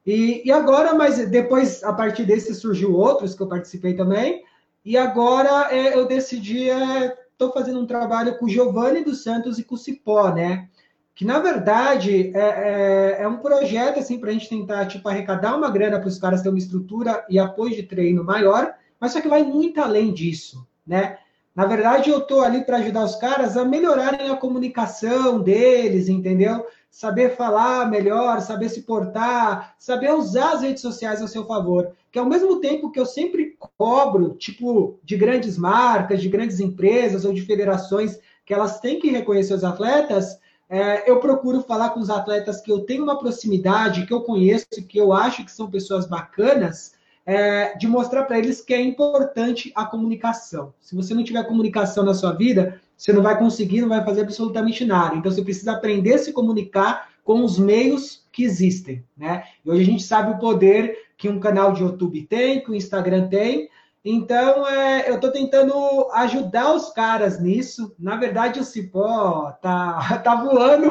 [0.06, 4.42] E, e agora, mas depois, a partir desse, surgiu outros que eu participei também.
[4.82, 9.58] E agora é, eu decidi, estou é, fazendo um trabalho com o Giovanni dos Santos
[9.58, 10.70] e com o Cipó, né?
[11.14, 15.56] Que na verdade é, é, é um projeto assim para a gente tentar tipo, arrecadar
[15.56, 19.20] uma grana para os caras terem uma estrutura e apoio de treino maior, mas só
[19.20, 21.18] que vai muito além disso, né?
[21.54, 26.64] Na verdade, eu estou ali para ajudar os caras a melhorarem a comunicação deles, entendeu?
[26.90, 31.92] saber falar melhor, saber se portar, saber usar as redes sociais a seu favor.
[32.10, 37.24] Que ao mesmo tempo que eu sempre cobro, tipo, de grandes marcas, de grandes empresas
[37.24, 40.36] ou de federações, que elas têm que reconhecer os atletas,
[40.70, 44.66] é, eu procuro falar com os atletas que eu tenho uma proximidade, que eu conheço,
[44.88, 46.94] que eu acho que são pessoas bacanas,
[47.26, 50.72] é, de mostrar para eles que é importante a comunicação.
[50.80, 54.20] Se você não tiver comunicação na sua vida, você não vai conseguir, não vai fazer
[54.20, 55.16] absolutamente nada.
[55.16, 59.42] Então você precisa aprender a se comunicar com os meios que existem, né?
[59.64, 62.74] E hoje a gente sabe o poder que um canal de YouTube tem, que o
[62.74, 63.68] Instagram tem.
[64.04, 65.74] Então, é, eu estou tentando
[66.12, 67.94] ajudar os caras nisso.
[67.98, 70.88] Na verdade, o Cipó tá, tá voando.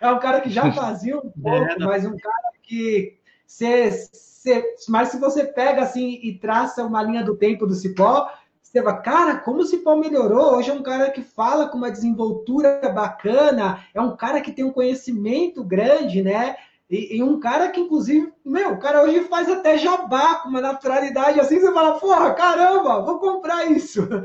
[0.00, 3.18] É um cara que já fazia um pouco, é, mas um cara que...
[3.46, 8.28] Cê, cê, mas se você pega assim e traça uma linha do tempo do Cipó,
[8.74, 10.56] você fala, cara, como o Cipó melhorou?
[10.56, 14.64] Hoje é um cara que fala com uma desenvoltura bacana, é um cara que tem
[14.64, 16.56] um conhecimento grande, né?
[16.90, 20.60] E, e, um cara que, inclusive, meu, o cara hoje faz até jabá com uma
[20.60, 24.06] naturalidade assim, você fala, porra, caramba, vou comprar isso.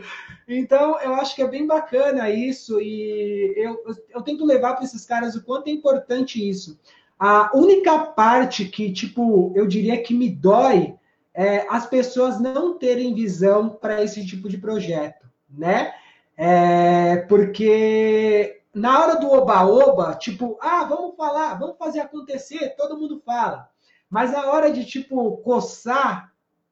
[0.51, 3.79] Então, eu acho que é bem bacana isso, e eu,
[4.09, 6.79] eu tento levar para esses caras o quanto é importante isso.
[7.19, 10.95] A única parte que, tipo, eu diria que me dói
[11.35, 15.93] é, as pessoas não terem visão para esse tipo de projeto, né?
[16.35, 23.21] É, porque na hora do oba-oba, tipo, ah, vamos falar, vamos fazer acontecer, todo mundo
[23.25, 23.69] fala.
[24.09, 26.31] Mas na hora de, tipo, coçar,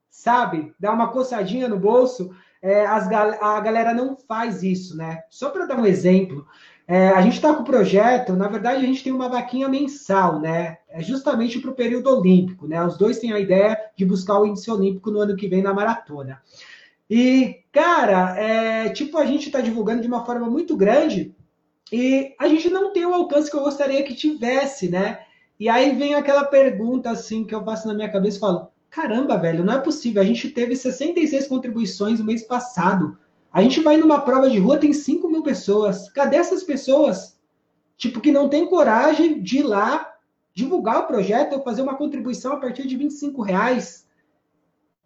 [0.10, 0.74] sabe?
[0.80, 2.32] Dar uma coçadinha no bolso,
[2.62, 5.22] é, as, a galera não faz isso, né?
[5.30, 6.46] Só para dar um exemplo,
[6.88, 10.40] é, a gente está com o projeto, na verdade, a gente tem uma vaquinha mensal,
[10.40, 10.78] né?
[10.88, 12.84] É justamente para o período olímpico, né?
[12.84, 15.74] Os dois têm a ideia de buscar o índice olímpico no ano que vem na
[15.74, 16.42] maratona.
[17.10, 21.36] E, cara, é, tipo, a gente está divulgando de uma forma muito grande
[21.92, 25.20] e a gente não tem o alcance que eu gostaria que tivesse, né?
[25.60, 29.38] E aí vem aquela pergunta, assim, que eu passo na minha cabeça e falo: caramba,
[29.38, 30.22] velho, não é possível.
[30.22, 33.18] A gente teve 66 contribuições no mês passado.
[33.52, 36.10] A gente vai numa prova de rua, tem 5 mil pessoas.
[36.10, 37.40] Cadê essas pessoas?
[37.98, 40.14] Tipo, que não tem coragem de ir lá
[40.54, 44.08] divulgar o projeto ou fazer uma contribuição a partir de 25 reais.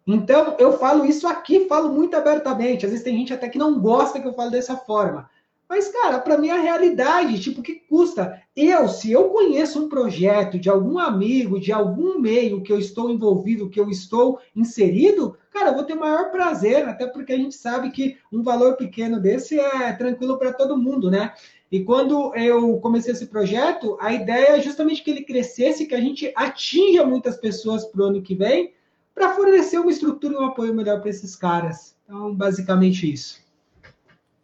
[0.06, 2.84] Então, eu falo isso aqui, falo muito abertamente.
[2.84, 5.30] Às vezes tem gente até que não gosta que eu fale dessa forma.
[5.72, 7.40] Mas, cara, para mim é a realidade.
[7.40, 8.42] Tipo, que custa?
[8.54, 13.10] Eu, se eu conheço um projeto de algum amigo, de algum meio que eu estou
[13.10, 17.38] envolvido, que eu estou inserido, cara, eu vou ter o maior prazer, até porque a
[17.38, 21.32] gente sabe que um valor pequeno desse é tranquilo para todo mundo, né?
[21.70, 26.00] E quando eu comecei esse projeto, a ideia é justamente que ele crescesse, que a
[26.02, 28.74] gente atinja muitas pessoas para o ano que vem,
[29.14, 31.96] para fornecer uma estrutura e um apoio melhor para esses caras.
[32.04, 33.41] Então, basicamente isso.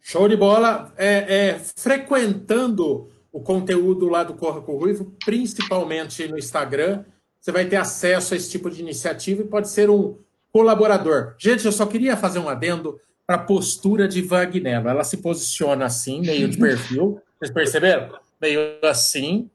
[0.09, 0.91] Show de bola.
[0.97, 7.03] É, é, frequentando o conteúdo lá do Corra com o Ruivo, principalmente no Instagram,
[7.39, 10.17] você vai ter acesso a esse tipo de iniciativa e pode ser um
[10.51, 11.35] colaborador.
[11.37, 14.89] Gente, eu só queria fazer um adendo para a postura de Vagnello.
[14.89, 17.21] Ela se posiciona assim, meio de perfil.
[17.37, 18.09] Vocês perceberam?
[18.41, 19.47] Meio assim,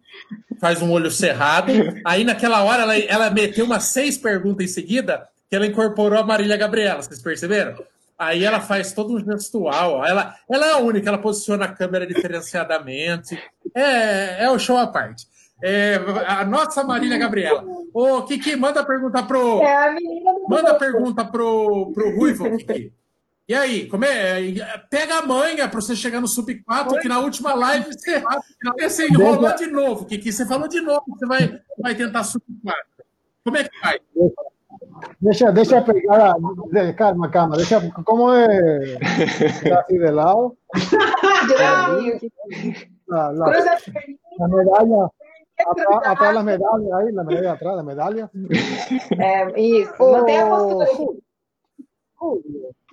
[0.61, 1.72] faz um olho cerrado.
[2.07, 6.22] Aí, naquela hora, ela, ela meteu umas seis perguntas em seguida, que ela incorporou a
[6.22, 7.02] Marília Gabriela.
[7.02, 7.74] Vocês perceberam?
[8.18, 10.04] Aí ela faz todo um gestual.
[10.04, 13.40] Ela, ela é a única, ela posiciona a câmera diferenciadamente.
[13.74, 15.26] É, é o show à parte.
[15.62, 15.96] É,
[16.26, 17.64] a nossa Marília Gabriela.
[17.92, 19.62] Ô, Kiki, manda pergunta pro.
[19.62, 22.92] É a menina do Manda pergunta pro, pro Ruivo, Kiki.
[23.46, 24.40] E aí, como é?
[24.88, 28.22] Pega a manha para você chegar no Sub 4, que na última live você,
[28.80, 30.32] você enrolou de novo, Kiki.
[30.32, 32.82] Você falou de novo que você vai, vai tentar Sub 4.
[33.44, 34.00] Como é que faz?
[35.20, 36.92] Deixa, deixa pegar a.
[36.94, 37.57] Calma, calma.
[37.57, 38.98] Deixa, ¿Cómo es?
[39.72, 40.57] Así de lado.
[43.07, 43.46] La, la,
[44.38, 45.11] la medalla.
[46.05, 48.30] Atrás, la medalla, ahí, la medalla atrás, la medalla.
[49.18, 49.94] É, isso.
[49.98, 50.90] Mantém a postura.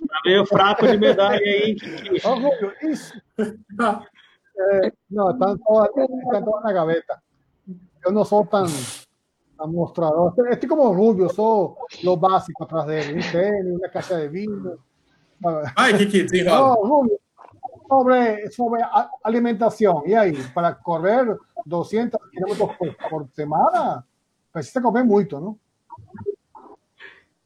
[0.08, 1.76] Tá meio fraco de medalha aí.
[2.82, 3.14] Isso.
[5.10, 7.22] No, están todas, están todas na gaveta.
[8.04, 8.66] Eu não sou tão
[9.66, 10.34] mostrador.
[10.50, 13.14] Estoy como Rubio, soy lo básico atrás de él.
[13.16, 14.72] Un tenis, una casa de vino.
[15.76, 17.18] Ay, Kiki, sí, no, Rubio,
[17.88, 18.82] sobre, sobre
[19.22, 20.02] alimentación.
[20.06, 24.04] Y ahí, para correr 200 kilómetros por, por, semana,
[24.52, 25.58] precisa comer muito, não?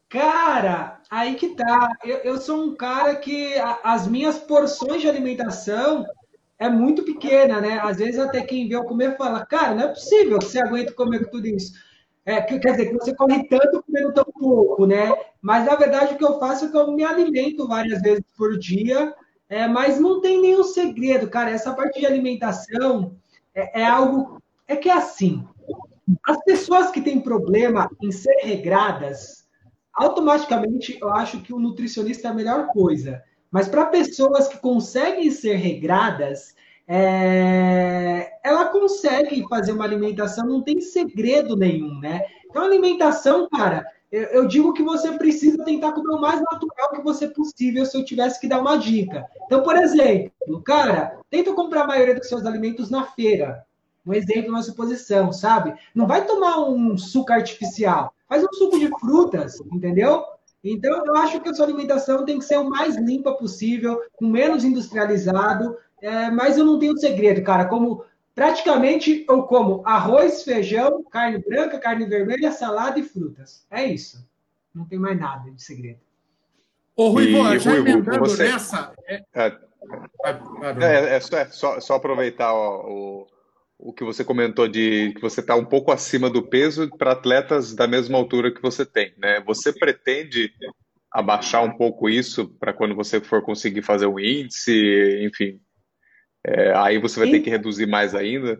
[0.08, 1.90] Cara, aí que tá.
[2.04, 6.06] Eu, eu sou um cara que a, as minhas porções de alimentação
[6.58, 7.78] é muito pequena, né?
[7.80, 10.92] Às vezes até quem vê eu comer fala, cara, não é possível que você aguente
[10.92, 11.72] comer tudo isso.
[12.26, 15.16] É, quer dizer, que você corre tanto comendo tão pouco, né?
[15.40, 18.58] Mas na verdade o que eu faço é que eu me alimento várias vezes por
[18.58, 19.14] dia,
[19.48, 21.50] é, mas não tem nenhum segredo, cara.
[21.50, 23.16] Essa parte de alimentação
[23.54, 24.42] é, é algo.
[24.66, 25.46] É que é assim.
[26.26, 29.46] As pessoas que têm problema em ser regradas,
[29.94, 33.22] automaticamente eu acho que o nutricionista é a melhor coisa.
[33.52, 36.56] Mas para pessoas que conseguem ser regradas,
[36.88, 42.22] é, ela consegue fazer uma alimentação, não tem segredo nenhum, né?
[42.48, 47.02] Então, alimentação, cara, eu, eu, digo que você precisa tentar comer o mais natural que
[47.02, 49.26] você possível, se eu tivesse que dar uma dica.
[49.44, 53.64] Então, por exemplo, cara, tenta comprar a maioria dos seus alimentos na feira.
[54.06, 55.74] Um exemplo, uma suposição, sabe?
[55.92, 60.24] Não vai tomar um suco artificial, faz um suco de frutas, entendeu?
[60.62, 64.26] Então, eu acho que a sua alimentação tem que ser o mais limpa possível, com
[64.26, 67.66] menos industrializado, é, mas eu não tenho segredo, cara.
[67.66, 73.66] Como praticamente eu como arroz, feijão, carne branca, carne vermelha, salada e frutas.
[73.70, 74.26] É isso.
[74.74, 76.00] Não tem mais nada de segredo.
[76.94, 78.44] Ô, Rui, e, já Rui, emendando você...
[78.44, 78.92] nessa.
[79.06, 79.22] É...
[80.24, 83.26] É, é, é, só, é só, só, aproveitar ó, o,
[83.78, 87.72] o que você comentou de que você está um pouco acima do peso para atletas
[87.72, 89.40] da mesma altura que você tem, né?
[89.46, 90.52] Você pretende
[91.12, 95.60] abaixar um pouco isso para quando você for conseguir fazer um índice, enfim,
[96.48, 98.56] é, aí você vai ter que reduzir mais ainda?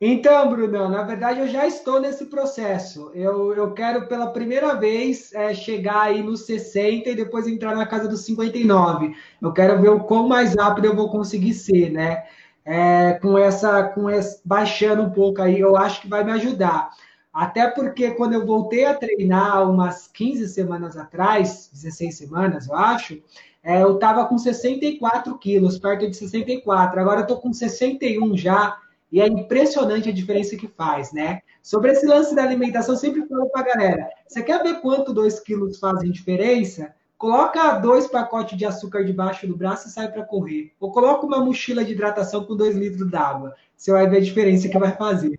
[0.00, 3.12] Então, Brunão, na verdade eu já estou nesse processo.
[3.14, 7.86] Eu, eu quero pela primeira vez é, chegar aí nos 60 e depois entrar na
[7.86, 9.14] casa dos 59.
[9.40, 12.26] Eu quero ver o quão mais rápido eu vou conseguir ser, né?
[12.64, 16.90] É, com essa, com esse, baixando um pouco aí, eu acho que vai me ajudar.
[17.32, 23.22] Até porque quando eu voltei a treinar umas 15 semanas atrás, 16 semanas, eu acho,
[23.68, 26.98] é, eu estava com 64 quilos, perto de 64.
[26.98, 28.78] Agora eu estou com 61 já
[29.12, 31.42] e é impressionante a diferença que faz, né?
[31.62, 35.12] Sobre esse lance da alimentação, eu sempre falo para a galera: você quer ver quanto
[35.12, 36.94] 2 quilos fazem diferença?
[37.18, 40.72] Coloca dois pacotes de açúcar debaixo do braço e sai para correr.
[40.80, 43.54] Ou coloca uma mochila de hidratação com 2 litros d'água.
[43.76, 45.38] Você vai ver a diferença que vai fazer.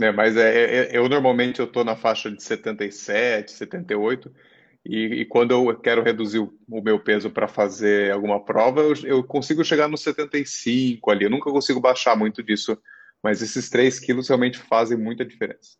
[0.00, 4.32] É, mas é, é, é eu normalmente eu estou na faixa de 77, 78.
[4.84, 8.94] E, e, quando eu quero reduzir o, o meu peso para fazer alguma prova, eu,
[9.04, 11.24] eu, consigo chegar no 75 ali.
[11.24, 12.78] Eu nunca consigo baixar muito disso,
[13.22, 15.76] mas esses 3 quilos realmente fazem muita diferença.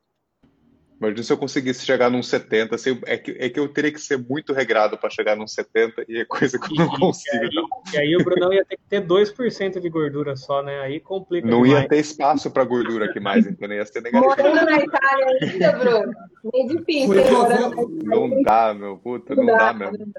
[1.01, 3.99] Imagina se eu conseguisse chegar num 70, assim, é, que, é que eu teria que
[3.99, 7.37] ser muito regrado para chegar num 70 e é coisa que eu não consigo.
[7.37, 7.69] E aí, não.
[7.95, 10.79] E aí o Brunão ia ter que ter 2% de gordura só, né?
[10.81, 11.49] Aí complica.
[11.49, 11.85] Não demais.
[11.85, 14.29] ia ter espaço para gordura aqui mais, então ia ser negativo.
[14.29, 16.13] Morando na Itália ainda, Bruno.
[16.55, 17.15] É difícil.
[18.05, 20.13] Não dá, meu puta, não, não dá, dá mesmo.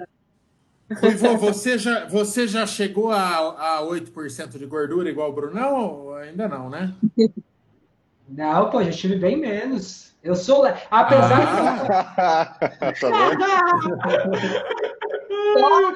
[1.00, 6.48] Ruivô, você já, você já chegou a, a 8% de gordura igual o Brunão ainda
[6.48, 6.92] não, né?
[8.32, 10.16] Não, pô, já estive bem menos.
[10.24, 10.66] Eu sou.
[10.90, 11.42] Apesar
[12.18, 12.60] ah.
[12.94, 13.00] que.
[15.54, 15.94] Toma!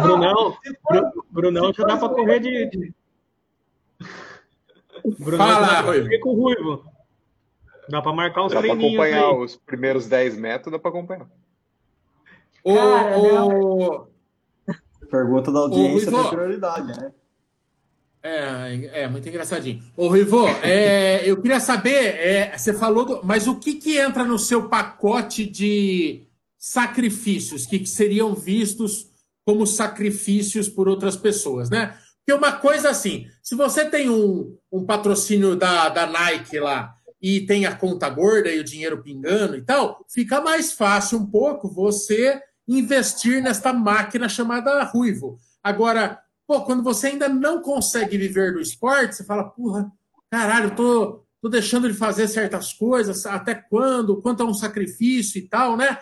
[0.00, 0.56] Brunão,
[1.30, 2.66] Brunão já dá para correr de.
[2.70, 2.94] de...
[5.18, 6.84] Brunão Fala, correr com o Ruivo.
[7.88, 8.92] Dá para marcar uns dá treininhos.
[8.92, 9.44] Dá para acompanhar aí.
[9.44, 11.28] os primeiros 10 metros, dá para acompanhar.
[12.62, 14.06] Ô, ô...
[15.10, 17.12] Pergunta da audiência tem prioridade, né?
[18.28, 19.80] É, é muito engraçadinho.
[19.96, 24.24] Ô, Rivô, é, eu queria saber, é, você falou, do, mas o que, que entra
[24.24, 26.26] no seu pacote de
[26.58, 29.12] sacrifícios que, que seriam vistos
[29.44, 31.96] como sacrifícios por outras pessoas, né?
[32.18, 37.42] Porque uma coisa assim, se você tem um, um patrocínio da, da Nike lá e
[37.42, 41.72] tem a conta gorda e o dinheiro pingando e tal, fica mais fácil um pouco
[41.72, 45.38] você investir nesta máquina chamada Ruivo.
[45.62, 49.90] Agora, Pô, quando você ainda não consegue viver do esporte, você fala, porra,
[50.30, 54.22] caralho, eu tô, tô deixando de fazer certas coisas, até quando?
[54.22, 55.98] Quanto é um sacrifício e tal, né?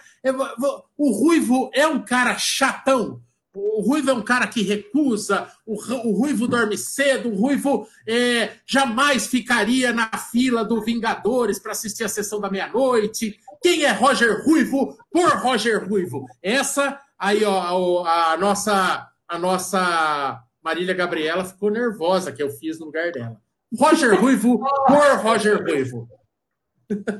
[0.97, 3.22] O Ruivo é um cara chatão.
[3.55, 8.55] O Ruivo é um cara que recusa, o, o Ruivo dorme cedo, o Ruivo é,
[8.66, 13.38] jamais ficaria na fila do Vingadores para assistir a sessão da meia-noite.
[13.62, 16.26] Quem é Roger Ruivo por Roger Ruivo?
[16.42, 22.78] Essa aí, ó, a, a nossa a nossa Marília Gabriela ficou nervosa que eu fiz
[22.78, 23.41] no lugar dela.
[23.76, 26.09] Roger Ruivo por Roger Ruivo.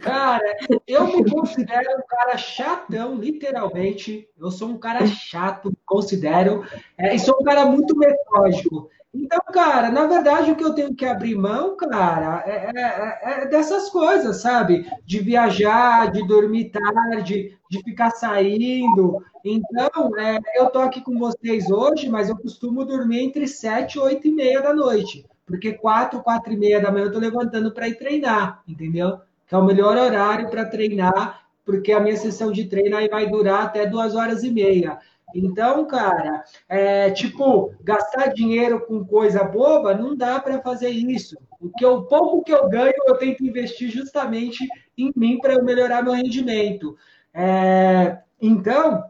[0.01, 0.57] Cara,
[0.87, 4.29] eu me considero um cara chatão, literalmente.
[4.39, 6.65] Eu sou um cara chato, considero.
[6.97, 8.91] É, e sou um cara muito metódico.
[9.15, 13.43] Então, cara, na verdade, o que eu tenho que abrir mão, cara, é, é, é,
[13.43, 14.91] é dessas coisas, sabe?
[15.07, 19.25] De viajar, de dormir tarde, de ficar saindo.
[19.45, 24.01] Então, é, eu tô aqui com vocês hoje, mas eu costumo dormir entre 7 e
[24.01, 25.25] 8 e meia da noite.
[25.47, 29.21] Porque 4, 4 e meia da manhã eu tô levantando para ir treinar, entendeu?
[29.47, 33.29] Que é o melhor horário para treinar, porque a minha sessão de treino aí vai
[33.29, 34.99] durar até duas horas e meia.
[35.35, 41.37] Então, cara, é, tipo, gastar dinheiro com coisa boba, não dá para fazer isso.
[41.61, 44.67] O que eu, pouco que eu ganho, eu tento investir justamente
[44.97, 46.97] em mim para eu melhorar meu rendimento.
[47.33, 49.05] É, então,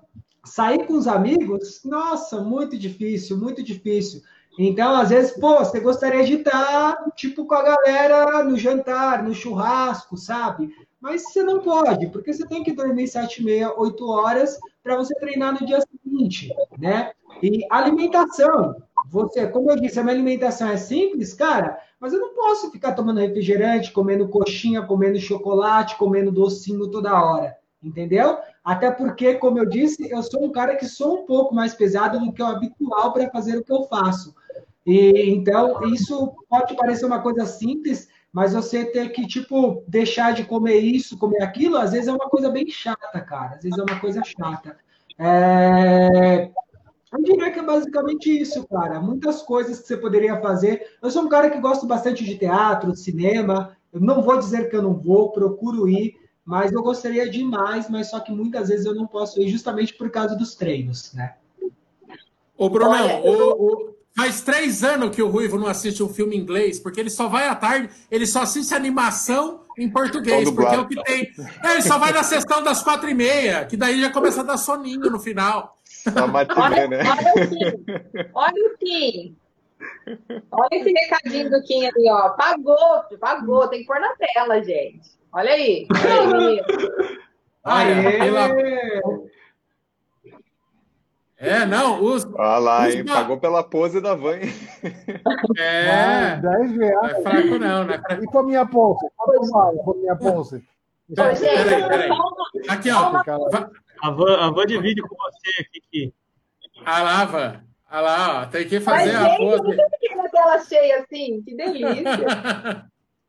[0.44, 4.22] sair com os amigos, nossa, muito difícil, muito difícil.
[4.58, 9.34] Então, às vezes, pô, você gostaria de estar, tipo, com a galera no jantar, no
[9.34, 10.70] churrasco, sabe?
[11.00, 14.96] Mas você não pode, porque você tem que dormir sete e meia, oito horas para
[14.96, 16.00] você treinar no dia seguinte,
[16.78, 17.12] né?
[17.42, 18.76] E alimentação,
[19.10, 22.92] você, como eu disse, a minha alimentação é simples, cara, mas eu não posso ficar
[22.92, 28.38] tomando refrigerante, comendo coxinha, comendo chocolate, comendo docinho toda hora, entendeu?
[28.64, 32.18] Até porque, como eu disse, eu sou um cara que sou um pouco mais pesado
[32.18, 34.34] do que o habitual para fazer o que eu faço.
[34.86, 40.44] E então isso pode parecer uma coisa simples, mas você ter que, tipo, deixar de
[40.44, 43.56] comer isso, comer aquilo, às vezes é uma coisa bem chata, cara.
[43.56, 44.76] Às vezes é uma coisa chata.
[45.18, 46.50] É...
[47.12, 49.00] Eu diria que é basicamente isso, cara.
[49.00, 50.84] Muitas coisas que você poderia fazer.
[51.00, 53.76] Eu sou um cara que gosto bastante de teatro, de cinema.
[53.92, 58.10] Eu não vou dizer que eu não vou, procuro ir, mas eu gostaria demais, mas
[58.10, 61.36] só que muitas vezes eu não posso ir justamente por causa dos treinos, né?
[62.58, 66.40] Ô, Brunão, o, o, Faz três anos que o Ruivo não assiste um filme em
[66.40, 70.74] inglês, porque ele só vai à tarde, ele só assiste animação em português, Só porque
[70.74, 71.32] é o que tem.
[71.64, 74.44] É, ele só vai na sessão das quatro e meia, que daí já começa a
[74.44, 75.76] dar soninho no final.
[75.84, 77.02] Só matinê, Olha, né?
[77.08, 78.26] olha o Kim.
[78.32, 79.36] Olha o Kim.
[80.52, 82.30] Olha esse recadinho do Kim ali, ó.
[82.30, 83.68] Pagou, pagou.
[83.68, 85.10] Tem que pôr na tela, gente.
[85.32, 85.88] Olha aí.
[85.90, 86.62] Olha aí, menino.
[87.64, 88.20] Olha, Aê!
[91.36, 92.24] É, não, os.
[92.34, 93.04] Olha lá, os hein?
[93.04, 94.52] ba- Pagou pela pose da van, hein?
[95.58, 97.12] É, 10 não reais.
[97.18, 98.00] é fraco não, né?
[98.22, 99.06] E por minha pose?
[99.16, 100.64] Quanto vale por minha pose?
[101.14, 102.08] Peraí, peraí,
[102.68, 103.12] Aqui, ó.
[104.02, 105.82] A Van, a Van divide com você aqui.
[105.90, 106.14] Que...
[106.86, 107.60] Ah lá, Van.
[107.90, 108.46] Ah lá, ó.
[108.46, 109.62] Tem que Mas, fazer a gente, eu pose.
[109.70, 111.42] nunca fiquei na tela cheia assim.
[111.42, 112.84] Que delícia.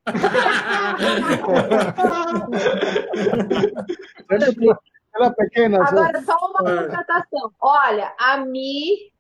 [5.16, 5.88] Era pequena.
[5.88, 6.84] Agora, só uma É.
[6.84, 7.52] contratação.
[7.62, 9.12] Olha, a Mi,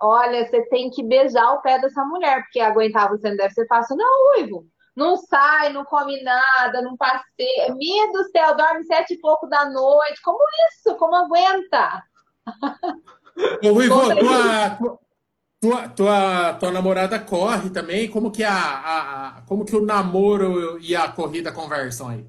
[0.00, 3.66] olha, você tem que beijar o pé dessa mulher, porque aguentar você não deve ser
[3.66, 4.64] fácil, não, Ruivo.
[4.96, 7.74] Não sai, não come nada, não passeia.
[7.74, 10.20] Minha do céu, dorme sete e pouco da noite.
[10.22, 10.38] Como
[10.68, 10.94] isso?
[10.96, 12.02] Como aguenta?
[13.64, 14.98] Ô, Ruivo, tua,
[15.60, 18.10] tua, tua, tua, namorada corre também?
[18.10, 22.26] Como que, a, a, a- como que o namoro e a corrida conversam aí?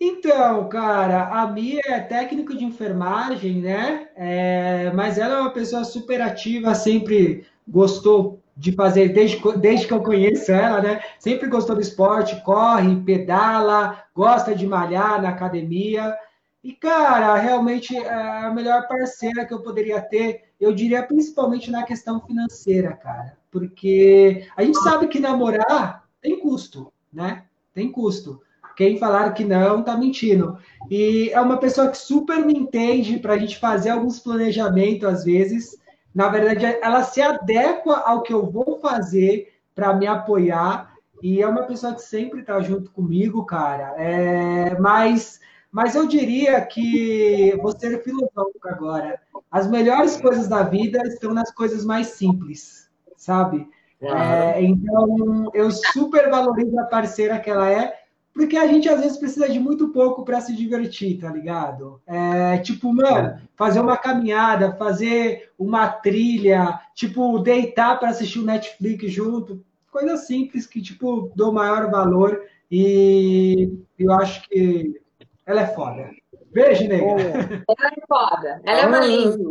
[0.00, 4.08] Então, cara, a Mia é técnico de enfermagem, né?
[4.14, 9.92] É, mas ela é uma pessoa super ativa, sempre gostou de fazer, desde, desde que
[9.92, 11.00] eu conheço ela, né?
[11.18, 16.16] Sempre gostou do esporte, corre, pedala, gosta de malhar na academia.
[16.62, 21.82] E, cara, realmente é a melhor parceira que eu poderia ter, eu diria principalmente na
[21.82, 23.36] questão financeira, cara.
[23.50, 27.44] Porque a gente sabe que namorar tem custo, né?
[27.72, 28.40] Tem custo.
[28.78, 30.56] Quem falar que não, tá mentindo.
[30.88, 35.24] E é uma pessoa que super me entende para a gente fazer alguns planejamentos às
[35.24, 35.76] vezes.
[36.14, 40.94] Na verdade, ela se adequa ao que eu vou fazer para me apoiar.
[41.20, 43.96] E é uma pessoa que sempre tá junto comigo, cara.
[43.96, 45.40] É, mas,
[45.72, 49.20] mas eu diria que vou ser filosófico agora.
[49.50, 53.68] As melhores coisas da vida estão nas coisas mais simples, sabe?
[54.00, 57.97] É, então, eu super valorizo a parceira que ela é,
[58.38, 62.00] porque a gente às vezes precisa de muito pouco para se divertir, tá ligado?
[62.06, 69.10] É, tipo, mano, fazer uma caminhada, fazer uma trilha, tipo, deitar para assistir o Netflix
[69.10, 69.60] junto,
[69.90, 75.00] coisa simples que, tipo, dou maior valor e eu acho que
[75.44, 76.08] ela é foda.
[76.52, 77.04] Beijo, nega.
[77.20, 78.60] Ela é foda.
[78.64, 79.48] Ela é uma linda.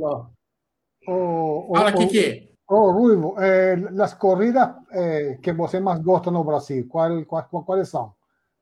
[1.06, 2.50] Oh, oh, Fala, oh, Kiki.
[2.70, 7.64] oh, Ruivo, eh, las corridas eh, que você mais gosta no Brasil, qual, qual, qual-
[7.66, 8.16] quais são?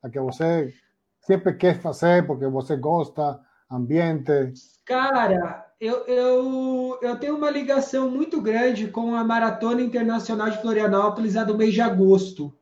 [0.05, 0.71] A que você
[1.19, 3.39] sempre quer fazer porque você gosta,
[3.71, 4.53] ambiente.
[4.85, 11.35] Cara, eu, eu, eu tenho uma ligação muito grande com a Maratona Internacional de Florianópolis,
[11.35, 12.53] a do mês de agosto.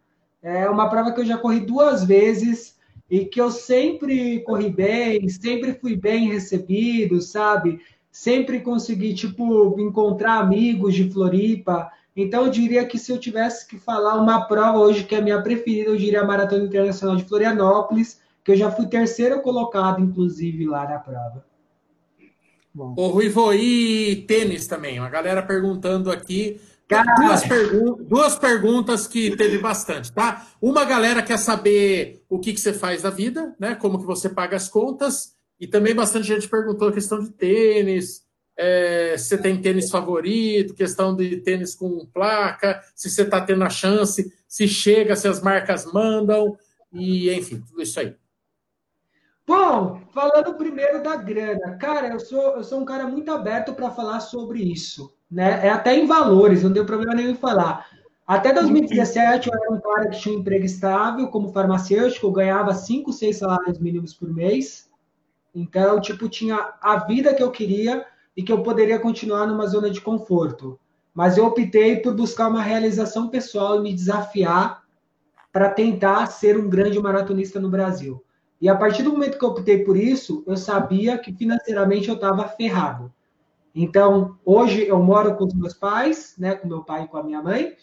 [0.41, 2.79] É uma prova que eu já corri duas vezes
[3.09, 7.81] e que eu sempre corri bem, sempre fui bem recebido, sabe?
[8.09, 11.91] Sempre consegui, tipo, encontrar amigos de Floripa.
[12.15, 15.21] Então, eu diria que se eu tivesse que falar uma prova hoje que é a
[15.21, 19.99] minha preferida, eu diria a Maratona Internacional de Florianópolis, que eu já fui terceiro colocado,
[20.01, 21.43] inclusive, lá na prova.
[22.73, 24.99] Bom, Ô, Ruivo, e tênis também?
[24.99, 26.59] Uma galera perguntando aqui.
[27.17, 30.45] Duas, pergun- duas perguntas que teve bastante, tá?
[30.61, 33.73] Uma galera quer saber o que, que você faz da vida, né?
[33.73, 35.33] Como que você paga as contas.
[35.59, 38.21] E também bastante gente perguntou a questão de tênis,
[38.57, 43.63] é, se você tem tênis favorito, questão de tênis com placa, se você está tendo
[43.63, 46.55] a chance, se chega, se as marcas mandam,
[46.91, 48.15] e enfim, tudo isso aí.
[49.45, 53.91] Bom, falando primeiro da grana, cara, eu sou, eu sou um cara muito aberto para
[53.91, 55.65] falar sobre isso, né?
[55.65, 57.85] É até em valores, não deu problema nenhum em falar.
[58.25, 62.73] Até 2017 eu era um cara que tinha um emprego estável como farmacêutico, eu ganhava
[62.73, 64.89] 5, 6 salários mínimos por mês.
[65.53, 69.89] Então, tipo, tinha a vida que eu queria e que eu poderia continuar numa zona
[69.89, 70.79] de conforto.
[71.13, 74.83] Mas eu optei por buscar uma realização pessoal e me desafiar
[75.51, 78.23] para tentar ser um grande maratonista no Brasil.
[78.59, 82.15] E a partir do momento que eu optei por isso, eu sabia que financeiramente eu
[82.15, 83.13] estava ferrado.
[83.75, 87.23] Então, hoje eu moro com os meus pais, né, com meu pai e com a
[87.23, 87.73] minha mãe.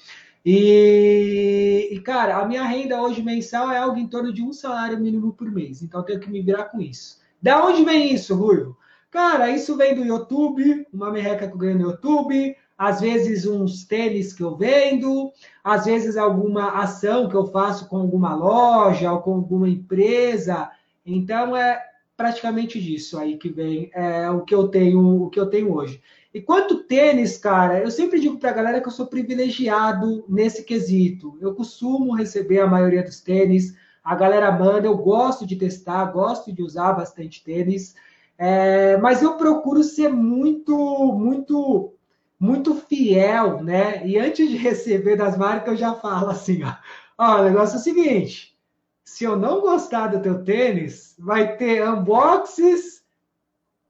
[0.44, 4.98] E, e, cara, a minha renda hoje mensal é algo em torno de um salário
[4.98, 5.82] mínimo por mês.
[5.82, 7.18] Então, eu tenho que me virar com isso.
[7.42, 8.76] Da onde vem isso, Ruivo?
[9.10, 13.84] Cara, isso vem do YouTube, uma merreca que eu ganho no YouTube, às vezes uns
[13.84, 15.32] tênis que eu vendo,
[15.64, 20.70] às vezes alguma ação que eu faço com alguma loja ou com alguma empresa.
[21.04, 21.82] Então, é
[22.16, 26.00] praticamente disso aí que vem é, o que eu tenho, o que eu tenho hoje.
[26.32, 30.62] E quanto tênis, cara, eu sempre digo para a galera que eu sou privilegiado nesse
[30.62, 31.36] quesito.
[31.40, 36.52] Eu costumo receber a maioria dos tênis, a galera manda, eu gosto de testar, gosto
[36.52, 37.96] de usar bastante tênis,
[38.42, 40.74] é, mas eu procuro ser muito,
[41.12, 41.92] muito,
[42.38, 44.06] muito fiel, né?
[44.06, 46.72] E antes de receber das marcas, eu já falo assim, ó,
[47.18, 48.58] ó o negócio é o seguinte,
[49.04, 53.04] se eu não gostar do teu tênis, vai ter unboxes,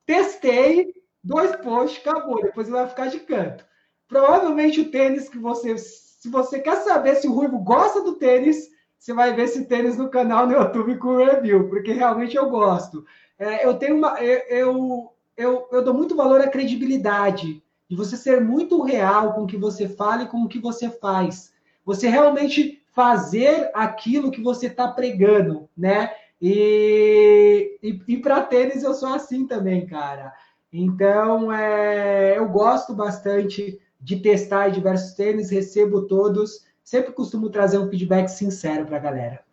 [0.04, 2.42] testei, dois posts, acabou.
[2.42, 3.64] Depois ele vai ficar de canto.
[4.08, 5.78] Provavelmente o tênis que você.
[5.78, 9.96] Se você quer saber se o Ruivo gosta do tênis, você vai ver esse tênis
[9.96, 13.06] no canal no YouTube com review, porque realmente eu gosto.
[13.40, 14.20] É, eu tenho uma.
[14.20, 19.46] Eu, eu, eu dou muito valor à credibilidade, de você ser muito real com o
[19.46, 21.50] que você fala e com o que você faz.
[21.82, 26.12] Você realmente fazer aquilo que você está pregando, né?
[26.40, 30.34] E, e, e para tênis eu sou assim também, cara.
[30.70, 37.88] Então, é, eu gosto bastante de testar diversos tênis, recebo todos, sempre costumo trazer um
[37.88, 39.49] feedback sincero para a galera.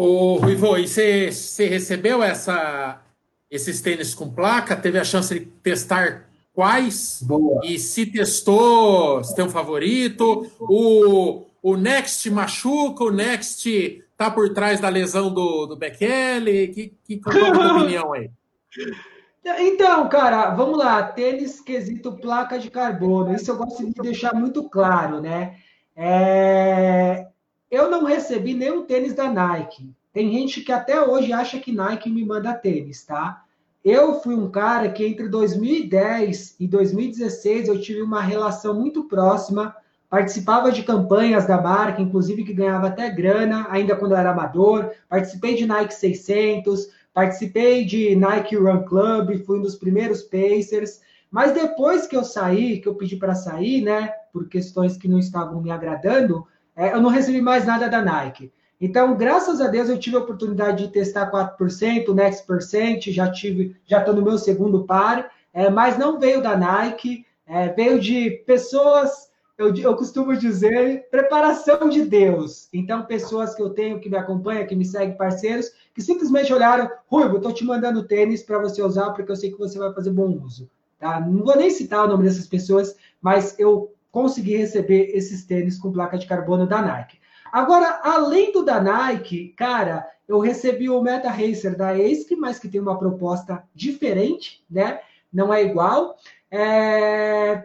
[0.00, 3.02] Ô, Ruivo, e você, recebeu essa,
[3.50, 4.76] esses tênis com placa?
[4.76, 7.20] Teve a chance de testar quais?
[7.20, 7.62] Boa.
[7.64, 10.48] E se testou, se tem um favorito?
[10.60, 16.68] O, o Next machuca, o Next tá por trás da lesão do, do Bekele?
[16.68, 18.30] Que, que, qual é a tua opinião aí?
[19.60, 21.02] Então, cara, vamos lá.
[21.02, 23.34] Tênis quesito placa de carbono.
[23.34, 25.56] Isso eu gosto de deixar muito claro, né?
[25.96, 27.27] É...
[27.70, 29.90] Eu não recebi nenhum tênis da Nike.
[30.12, 33.44] Tem gente que até hoje acha que Nike me manda tênis, tá?
[33.84, 39.74] Eu fui um cara que entre 2010 e 2016 eu tive uma relação muito próxima,
[40.10, 44.90] participava de campanhas da marca, inclusive que ganhava até grana, ainda quando eu era amador,
[45.08, 46.88] participei de Nike 600,
[47.18, 52.80] Participei de Nike Run Club, fui um dos primeiros Pacers, mas depois que eu saí,
[52.80, 56.46] que eu pedi para sair, né, por questões que não estavam me agradando,
[56.78, 58.52] eu não recebi mais nada da Nike.
[58.80, 63.76] Então, graças a Deus, eu tive a oportunidade de testar 4%, Next Percent, já tive,
[63.84, 68.30] já estou no meu segundo par, é, mas não veio da Nike, é, veio de
[68.46, 72.68] pessoas eu, eu costumo dizer, preparação de Deus.
[72.72, 76.88] Então, pessoas que eu tenho que me acompanham, que me seguem, parceiros, que simplesmente olharam,
[77.08, 80.12] Ruivo, estou te mandando tênis para você usar, porque eu sei que você vai fazer
[80.12, 80.70] bom uso.
[80.96, 81.20] Tá?
[81.20, 85.92] Não vou nem citar o nome dessas pessoas, mas eu consegui receber esses tênis com
[85.92, 87.20] placa de carbono da Nike.
[87.52, 92.68] Agora, além do da Nike, cara, eu recebi o Meta Racer da ASIC, mas que
[92.68, 95.00] tem uma proposta diferente, né?
[95.32, 96.16] Não é igual.
[96.50, 97.64] É...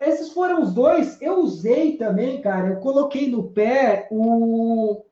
[0.00, 1.20] Esses foram os dois.
[1.20, 2.68] Eu usei também, cara.
[2.68, 5.04] Eu coloquei no pé o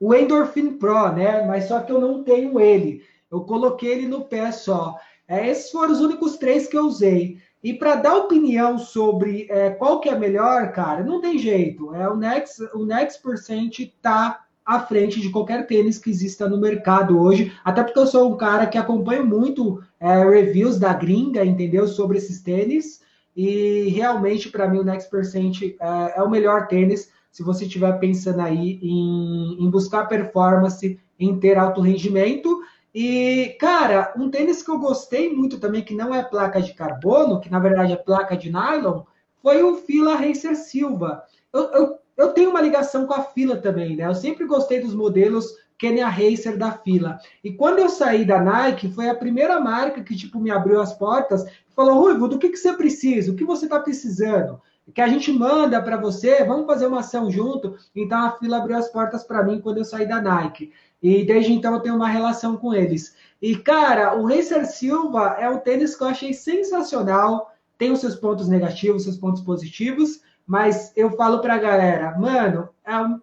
[0.00, 1.46] o Endorphin Pro, né?
[1.46, 3.04] Mas só que eu não tenho ele.
[3.30, 4.98] Eu coloquei ele no pé só.
[5.28, 7.38] É, esses foram os únicos três que eu usei.
[7.62, 11.94] E para dar opinião sobre é, qual que é melhor, cara, não tem jeito.
[11.94, 16.58] É o Next, o Next Percent tá à frente de qualquer tênis que exista no
[16.58, 17.52] mercado hoje.
[17.64, 21.86] Até porque eu sou um cara que acompanho muito é, reviews da gringa, entendeu?
[21.86, 23.00] Sobre esses tênis.
[23.36, 25.76] E realmente, para mim, o Next Percent é,
[26.16, 31.56] é, o melhor tênis se você estiver pensando aí em, em buscar performance, em ter
[31.56, 32.60] alto rendimento.
[32.94, 37.40] E, cara, um tênis que eu gostei muito também, que não é placa de carbono,
[37.40, 39.02] que na verdade é placa de nylon,
[39.42, 41.24] foi o Fila Racer Silva.
[41.52, 44.06] Eu, eu eu tenho uma ligação com a fila também, né?
[44.06, 47.18] Eu sempre gostei dos modelos Kenya Racer da fila.
[47.42, 50.92] E quando eu saí da Nike, foi a primeira marca que tipo me abriu as
[50.92, 53.32] portas e falou: Ruivo, do que, que você precisa?
[53.32, 54.60] O que você está precisando?
[54.94, 57.76] Que a gente manda para você, vamos fazer uma ação junto.
[57.96, 60.72] Então a fila abriu as portas para mim quando eu saí da Nike.
[61.02, 63.16] E desde então eu tenho uma relação com eles.
[63.40, 67.52] E cara, o Racer Silva é um tênis que eu achei sensacional.
[67.76, 72.68] Tem os seus pontos negativos, seus pontos positivos mas eu falo para a galera, mano,
[72.84, 73.18] a,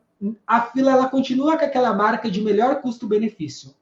[0.47, 3.73] a fila ela continua com aquela marca de melhor custo-benefício.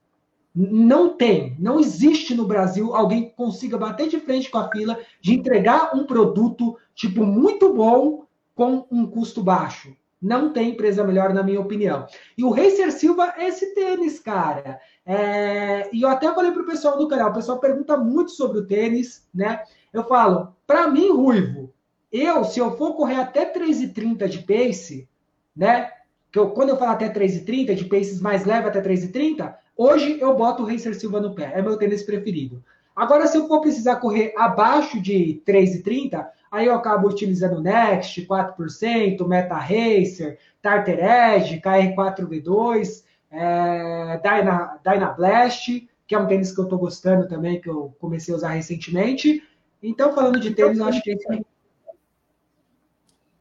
[0.54, 5.00] Não tem, não existe no Brasil alguém que consiga bater de frente com a fila
[5.22, 8.26] de entregar um produto tipo muito bom
[8.56, 9.96] com um custo baixo.
[10.28, 12.06] Não tem empresa melhor, na minha opinião.
[12.38, 14.78] E o Racer Silva é esse tênis, cara.
[15.06, 15.90] É...
[15.96, 19.26] E eu até falei pro pessoal do canal, o pessoal pergunta muito sobre o tênis,
[19.34, 19.64] né?
[19.94, 21.74] Eu falo, para mim, Ruivo,
[22.12, 25.08] eu, se eu for correr até 3,30 de pace,
[25.56, 25.92] né?
[26.30, 30.36] Que eu, quando eu falo até 3,30, de paces mais leve até 3,30, hoje eu
[30.36, 31.54] boto o Racer Silva no pé.
[31.56, 32.62] É meu tênis preferido.
[32.94, 36.28] Agora, se eu for precisar correr abaixo de 3,30,
[36.58, 43.04] aí eu acabo utilizando Next, 4%, Meta Racer, Tartar Edge, KR4V2.
[43.32, 47.96] é, Dyna, Dyna Blast, que é um tênis que eu estou gostando também, que eu
[48.00, 49.44] comecei a usar recentemente.
[49.82, 51.46] Então, falando de tênis, eu acho que é isso aí.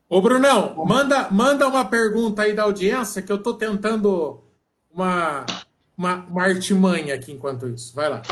[0.09, 4.45] Ô, Brunão, manda, manda uma pergunta aí da audiência que eu estou tentando
[4.91, 5.45] uma,
[5.97, 7.95] uma, uma artimanha aqui enquanto isso.
[7.95, 8.23] Vai lá.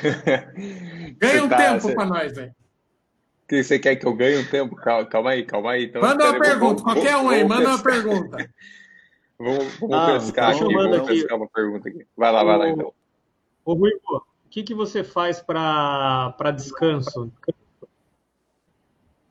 [1.18, 1.94] Ganha um tá, tempo você...
[1.94, 2.54] para nós, velho.
[3.50, 4.76] Que você quer que eu ganhe um tempo?
[4.76, 5.86] Calma, calma aí, calma aí.
[5.86, 8.36] Então, manda uma pergunta, vamos, qualquer um aí, manda uma pergunta.
[9.36, 11.06] vamos, vamos ah, pescar aqui, vamos aqui.
[11.08, 12.06] pescar uma pergunta aqui.
[12.16, 12.94] Vai lá, vai lá então.
[13.64, 17.32] Ô, Rui, o que, que você faz para descanso?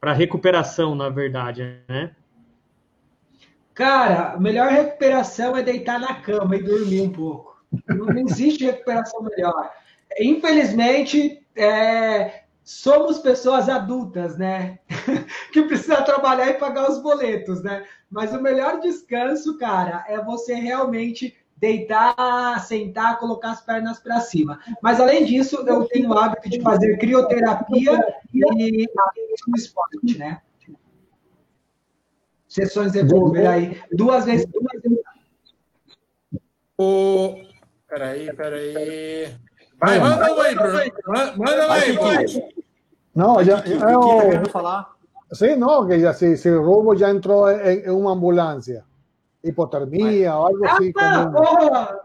[0.02, 2.14] Para recuperação, na verdade, né?
[3.74, 7.64] Cara, a melhor recuperação é deitar na cama e dormir um pouco.
[7.88, 9.72] Não existe recuperação melhor.
[10.20, 14.78] Infelizmente, é, somos pessoas adultas, né?
[15.52, 17.84] que precisa trabalhar e pagar os boletos, né?
[18.12, 24.60] Mas o melhor descanso, cara, é você realmente deitar, sentar, colocar as pernas para cima.
[24.84, 28.88] Mas além disso, eu tenho o hábito de fazer crioterapia e
[29.56, 30.40] esporte, né?
[32.48, 33.00] Sessões de
[33.48, 35.00] aí, duas vezes, duas vezes.
[36.78, 37.36] O...
[37.88, 39.36] Peraí, peraí.
[39.80, 41.38] Vai, manda aí, Bruno.
[41.38, 42.59] Manda aí, Bruno.
[43.20, 44.88] No, ya, yo, falar?
[45.32, 48.86] Sí, no, que ya si, si Robo ya entró en, en una ambulancia.
[49.44, 50.92] hipotermia ou algo assim.
[50.98, 51.32] Ah, como...
[51.32, 52.02] boa!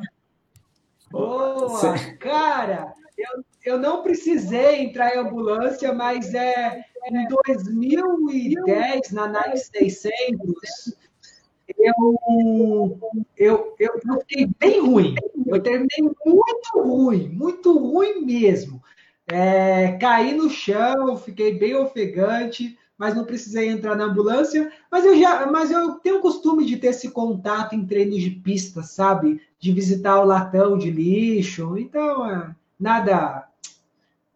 [1.10, 1.94] Boa!
[2.18, 10.96] Cara, eu, eu não precisei entrar em ambulância, mas é em 2010, na Nike 600,
[11.78, 11.94] eu,
[13.36, 15.14] eu, eu, eu fiquei bem ruim.
[15.46, 18.82] Eu terminei muito ruim, muito ruim mesmo.
[19.27, 24.70] É, caí no chão, fiquei bem ofegante mas não precisei entrar na ambulância.
[24.91, 28.31] Mas eu já, mas eu tenho o costume de ter esse contato em treinos de
[28.31, 29.41] pista, sabe?
[29.59, 31.77] De visitar o latão de lixo.
[31.77, 33.49] Então, é, nada,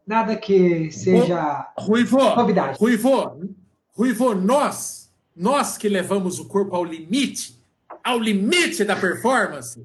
[0.07, 2.79] nada que seja Ruivo, novidade.
[2.79, 3.49] Ruivo,
[3.93, 7.59] Ruivo, nós, nós que levamos o corpo ao limite,
[8.03, 9.85] ao limite da performance,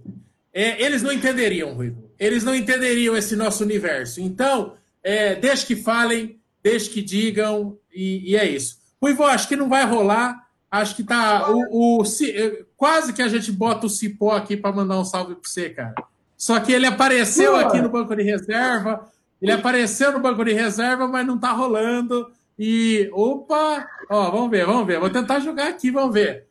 [0.52, 2.04] é, eles não entenderiam, Ruivo.
[2.18, 4.22] Eles não entenderiam esse nosso universo.
[4.22, 4.74] Então,
[5.04, 8.78] é, deixe que falem, deixe que digam, e, e é isso.
[9.02, 10.44] Ruivo, acho que não vai rolar.
[10.72, 11.52] Acho que tá.
[11.52, 15.36] O, o, eh, quase que a gente bota o Cipó aqui para mandar um salve
[15.36, 15.94] para você, cara.
[16.36, 19.12] Só que ele apareceu aqui no banco de reserva.
[19.40, 22.32] Ele apareceu no banco de reserva, mas não tá rolando.
[22.58, 23.08] E.
[23.14, 23.86] Opa!
[24.10, 25.00] Ó, vamos ver, vamos ver.
[25.00, 26.48] Vou tentar jogar aqui, vamos ver.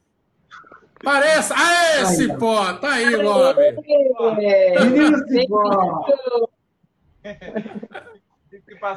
[1.02, 1.52] Parece.
[1.52, 2.74] Aê, Cipó!
[2.74, 3.60] Tá aí, Lobe!
[4.84, 6.06] Menino Cipó!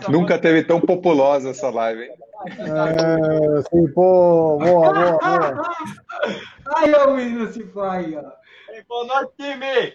[0.10, 2.12] Nunca teve tão populosa essa live, hein?
[2.48, 5.76] É, sim, pô, boa, boa, boa.
[6.76, 8.32] Aí o menino se vai, ó.
[8.88, 9.94] Boa noite, time!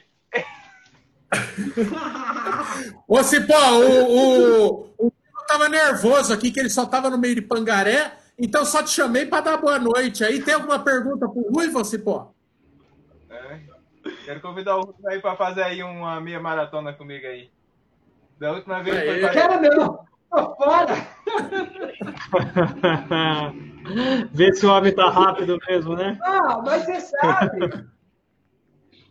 [3.07, 5.13] Ô, Cipó, o, o, o
[5.47, 9.27] tava nervoso aqui, que ele só tava no meio de pangaré, então só te chamei
[9.27, 10.25] para dar boa noite.
[10.25, 12.33] Aí tem alguma pergunta pro Rui, Cipó?
[13.29, 13.61] É,
[14.25, 17.51] quero convidar o Rui aí para fazer aí uma meia maratona comigo aí.
[18.41, 19.29] Da última vez é, foi.
[19.29, 19.99] Quero não!
[20.31, 20.95] Tô fora!
[24.33, 26.19] Vê se o homem tá rápido mesmo, né?
[26.23, 27.85] Ah, mas você sabe.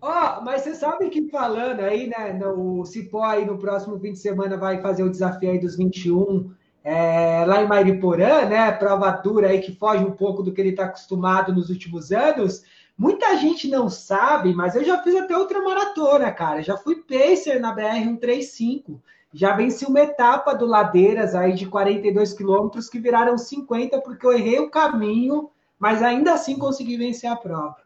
[0.02, 2.34] Ó, oh, mas você sabe que falando aí, né?
[2.34, 5.76] No, o Cipó aí no próximo fim de semana vai fazer o desafio aí dos
[5.76, 6.52] 21
[6.84, 8.72] é, lá em Mariporã, né?
[8.72, 12.64] Prova dura aí que foge um pouco do que ele está acostumado nos últimos anos.
[12.98, 16.64] Muita gente não sabe, mas eu já fiz até outra maratona, cara.
[16.64, 19.00] Já fui pacer na BR 135
[19.34, 24.34] já venci uma etapa do Ladeiras aí de 42 quilômetros que viraram 50 porque eu
[24.34, 27.78] errei o caminho, mas ainda assim consegui vencer a prova.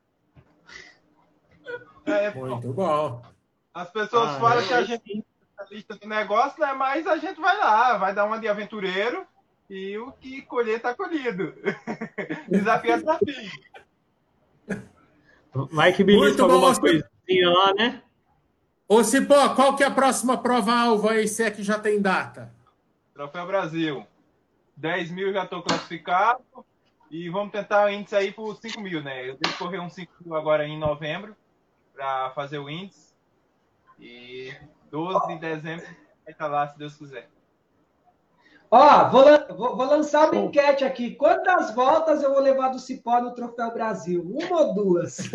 [2.06, 3.22] É, Muito bom.
[3.74, 4.68] As pessoas ah, falam é.
[4.68, 5.26] que a gente
[5.60, 6.74] é lista do negócio, né?
[6.74, 9.26] Mas a gente vai lá, vai dar uma de aventureiro
[9.70, 11.54] e o que colher está colhido.
[12.50, 13.52] desafio é desafio.
[15.72, 18.04] Mike Belisco, alguma coisinha lá, né?
[18.94, 22.54] Ô Cipó, qual que é a próxima prova-alvo aí, se é que já tem data?
[23.12, 24.06] Troféu Brasil.
[24.78, 26.44] 10 mil já estou classificado
[27.10, 29.28] e vamos tentar o índice aí por 5 mil, né?
[29.28, 31.36] Eu devo correr uns 5 mil agora em novembro
[31.96, 33.16] para fazer o índice.
[34.00, 34.54] E
[34.92, 35.88] 12 de dezembro
[36.24, 37.28] vai estar lá, se Deus quiser.
[38.70, 39.26] Ó, vou,
[39.58, 41.16] vou, vou, lançar uma enquete aqui.
[41.16, 44.22] Quantas voltas eu vou levar do Cipó no Troféu Brasil?
[44.22, 45.18] Uma ou duas?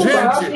[0.00, 0.52] Gente,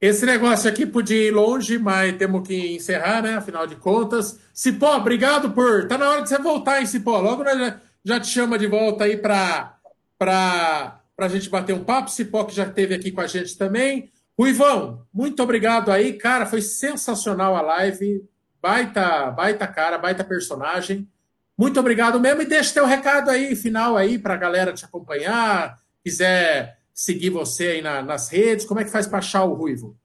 [0.00, 3.36] Esse negócio aqui podia ir longe, mas temos que encerrar, né?
[3.36, 4.38] Afinal de contas.
[4.52, 5.88] Cipó, obrigado por.
[5.88, 7.18] Tá na hora de você voltar, hein, Cipó?
[7.20, 7.74] Logo nós
[8.04, 9.78] já, te chama de volta aí para
[10.18, 12.10] para a gente bater um papo.
[12.10, 14.10] Cipó que já esteve aqui com a gente também.
[14.38, 16.46] Ruivão, muito obrigado aí, cara.
[16.46, 18.24] Foi sensacional a live.
[18.60, 21.08] Baita, baita cara, baita personagem.
[21.56, 22.42] Muito obrigado mesmo.
[22.42, 25.78] E deixa teu recado aí, final aí, para a galera te acompanhar.
[26.04, 28.64] Quiser seguir você aí na, nas redes?
[28.64, 29.96] Como é que faz para achar o Ruivo?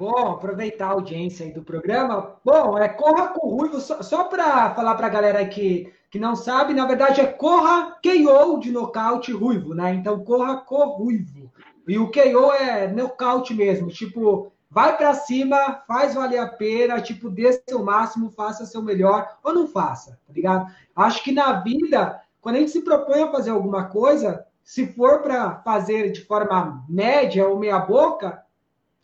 [0.00, 2.36] Bom, aproveitar a audiência aí do programa.
[2.42, 6.18] Bom, é Corra com o Ruivo, só, só para falar para a galera que, que
[6.18, 9.92] não sabe, na verdade é Corra KO de nocaute Ruivo, né?
[9.92, 11.52] Então Corra com Ruivo.
[11.86, 17.28] E o KO é nocaute mesmo, tipo, vai para cima, faz valer a pena, tipo,
[17.28, 20.72] dê seu máximo, faça seu melhor ou não faça, tá ligado?
[20.94, 25.20] Acho que na vida quando a gente se propõe a fazer alguma coisa, se for
[25.20, 28.42] para fazer de forma média ou meia boca,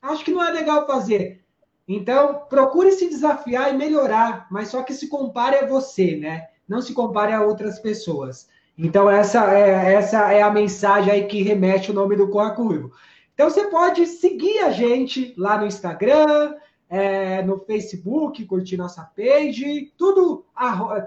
[0.00, 1.44] acho que não é legal fazer.
[1.86, 6.48] Então, procure se desafiar e melhorar, mas só que se compare a você, né?
[6.68, 8.48] Não se compare a outras pessoas.
[8.76, 12.92] Então, essa é, essa é a mensagem aí que remete o nome do Corra Curvo.
[13.36, 16.54] Então, você pode seguir a gente lá no Instagram,
[16.88, 20.46] é, no Facebook, curtir nossa page, tudo,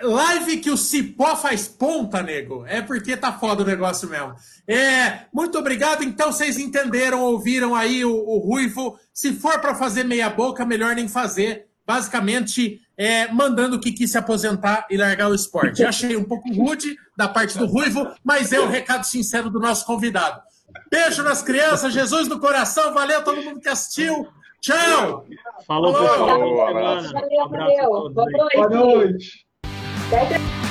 [0.00, 2.64] live que o Cipó faz ponta, nego.
[2.66, 4.34] É porque tá foda o negócio mesmo.
[4.66, 6.04] É, muito obrigado.
[6.04, 8.96] Então, vocês entenderam, ouviram aí o, o Ruivo.
[9.12, 11.66] Se for para fazer meia boca, melhor nem fazer.
[11.84, 15.84] Basicamente, é, mandando que quis se aposentar e largar o esporte.
[15.84, 19.84] Achei um pouco rude da parte do Ruivo, mas é o recado sincero do nosso
[19.84, 20.40] convidado.
[20.90, 22.94] Beijo nas crianças, Jesus no coração.
[22.94, 24.28] Valeu todo mundo que assistiu.
[24.60, 25.26] Tchau.
[25.66, 26.26] Falou, pessoal.
[26.26, 28.10] Valeu, valeu.
[28.10, 29.46] Boa noite.
[30.10, 30.63] Boa noite.